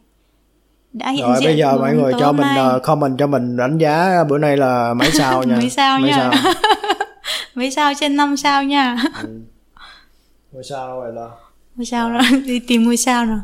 [0.92, 3.78] đã hiện rồi diện bây giờ mọi người cho mình uh, comment cho mình đánh
[3.78, 5.56] giá bữa nay là mấy sao nha.
[5.56, 6.30] Mấy sao mấy nha.
[6.32, 6.52] sao.
[7.54, 8.96] mấy sao trên 5 sao nha.
[9.22, 9.40] Ừ.
[10.52, 11.30] ngôi sao rồi là
[11.76, 12.22] ngôi sao rồi.
[12.46, 13.40] đi tìm ngôi sao nào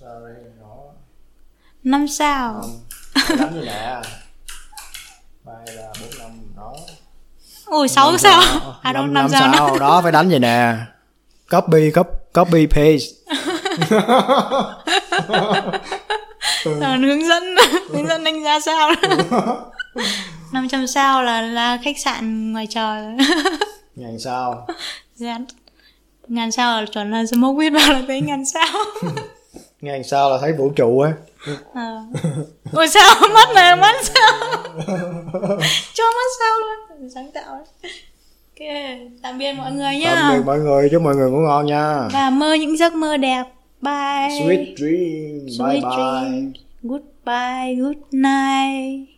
[0.00, 0.76] sao đây đó
[1.82, 2.64] năm sao.
[3.38, 4.02] Đánh gì nè
[5.44, 6.76] ba là bốn năm đó
[7.70, 8.42] ôi sáu sao?
[8.82, 10.74] à đâu năm sao, sao đó phải đánh gì nè.
[11.50, 13.06] Copy copy copy paste.
[16.80, 17.42] À, hướng dẫn.
[17.92, 18.90] Hướng dẫn đánh giá sao?
[20.52, 23.02] 500 sao là là khách sạn ngoài trời.
[23.96, 24.66] Ngàn sao.
[25.14, 25.38] Dạ.
[26.28, 28.66] ngàn sao là chuẩn là smoke weed vào là thấy ngàn sao
[29.80, 31.12] ngàn sao là thấy vũ trụ á.
[31.74, 31.96] À.
[32.72, 34.32] ôi sao mắt này mắt sao?
[35.94, 37.10] Cho mắt sao luôn.
[37.14, 38.68] Sáng tạo ok
[39.22, 42.08] tạm biệt mọi người nhá tạm biệt mọi người chúc mọi người ngủ ngon nha.
[42.12, 43.44] Và mơ những giấc mơ đẹp.
[43.80, 44.28] Bye.
[44.40, 46.30] Sweet dreams sweet bye bye.
[46.30, 46.56] Dreams.
[46.82, 49.08] goodbye good night.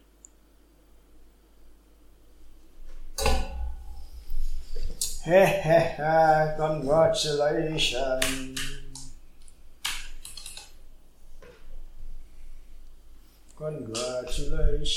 [5.24, 8.58] Hey, hey, hey, congratulations.
[13.62, 14.82] Congratulations.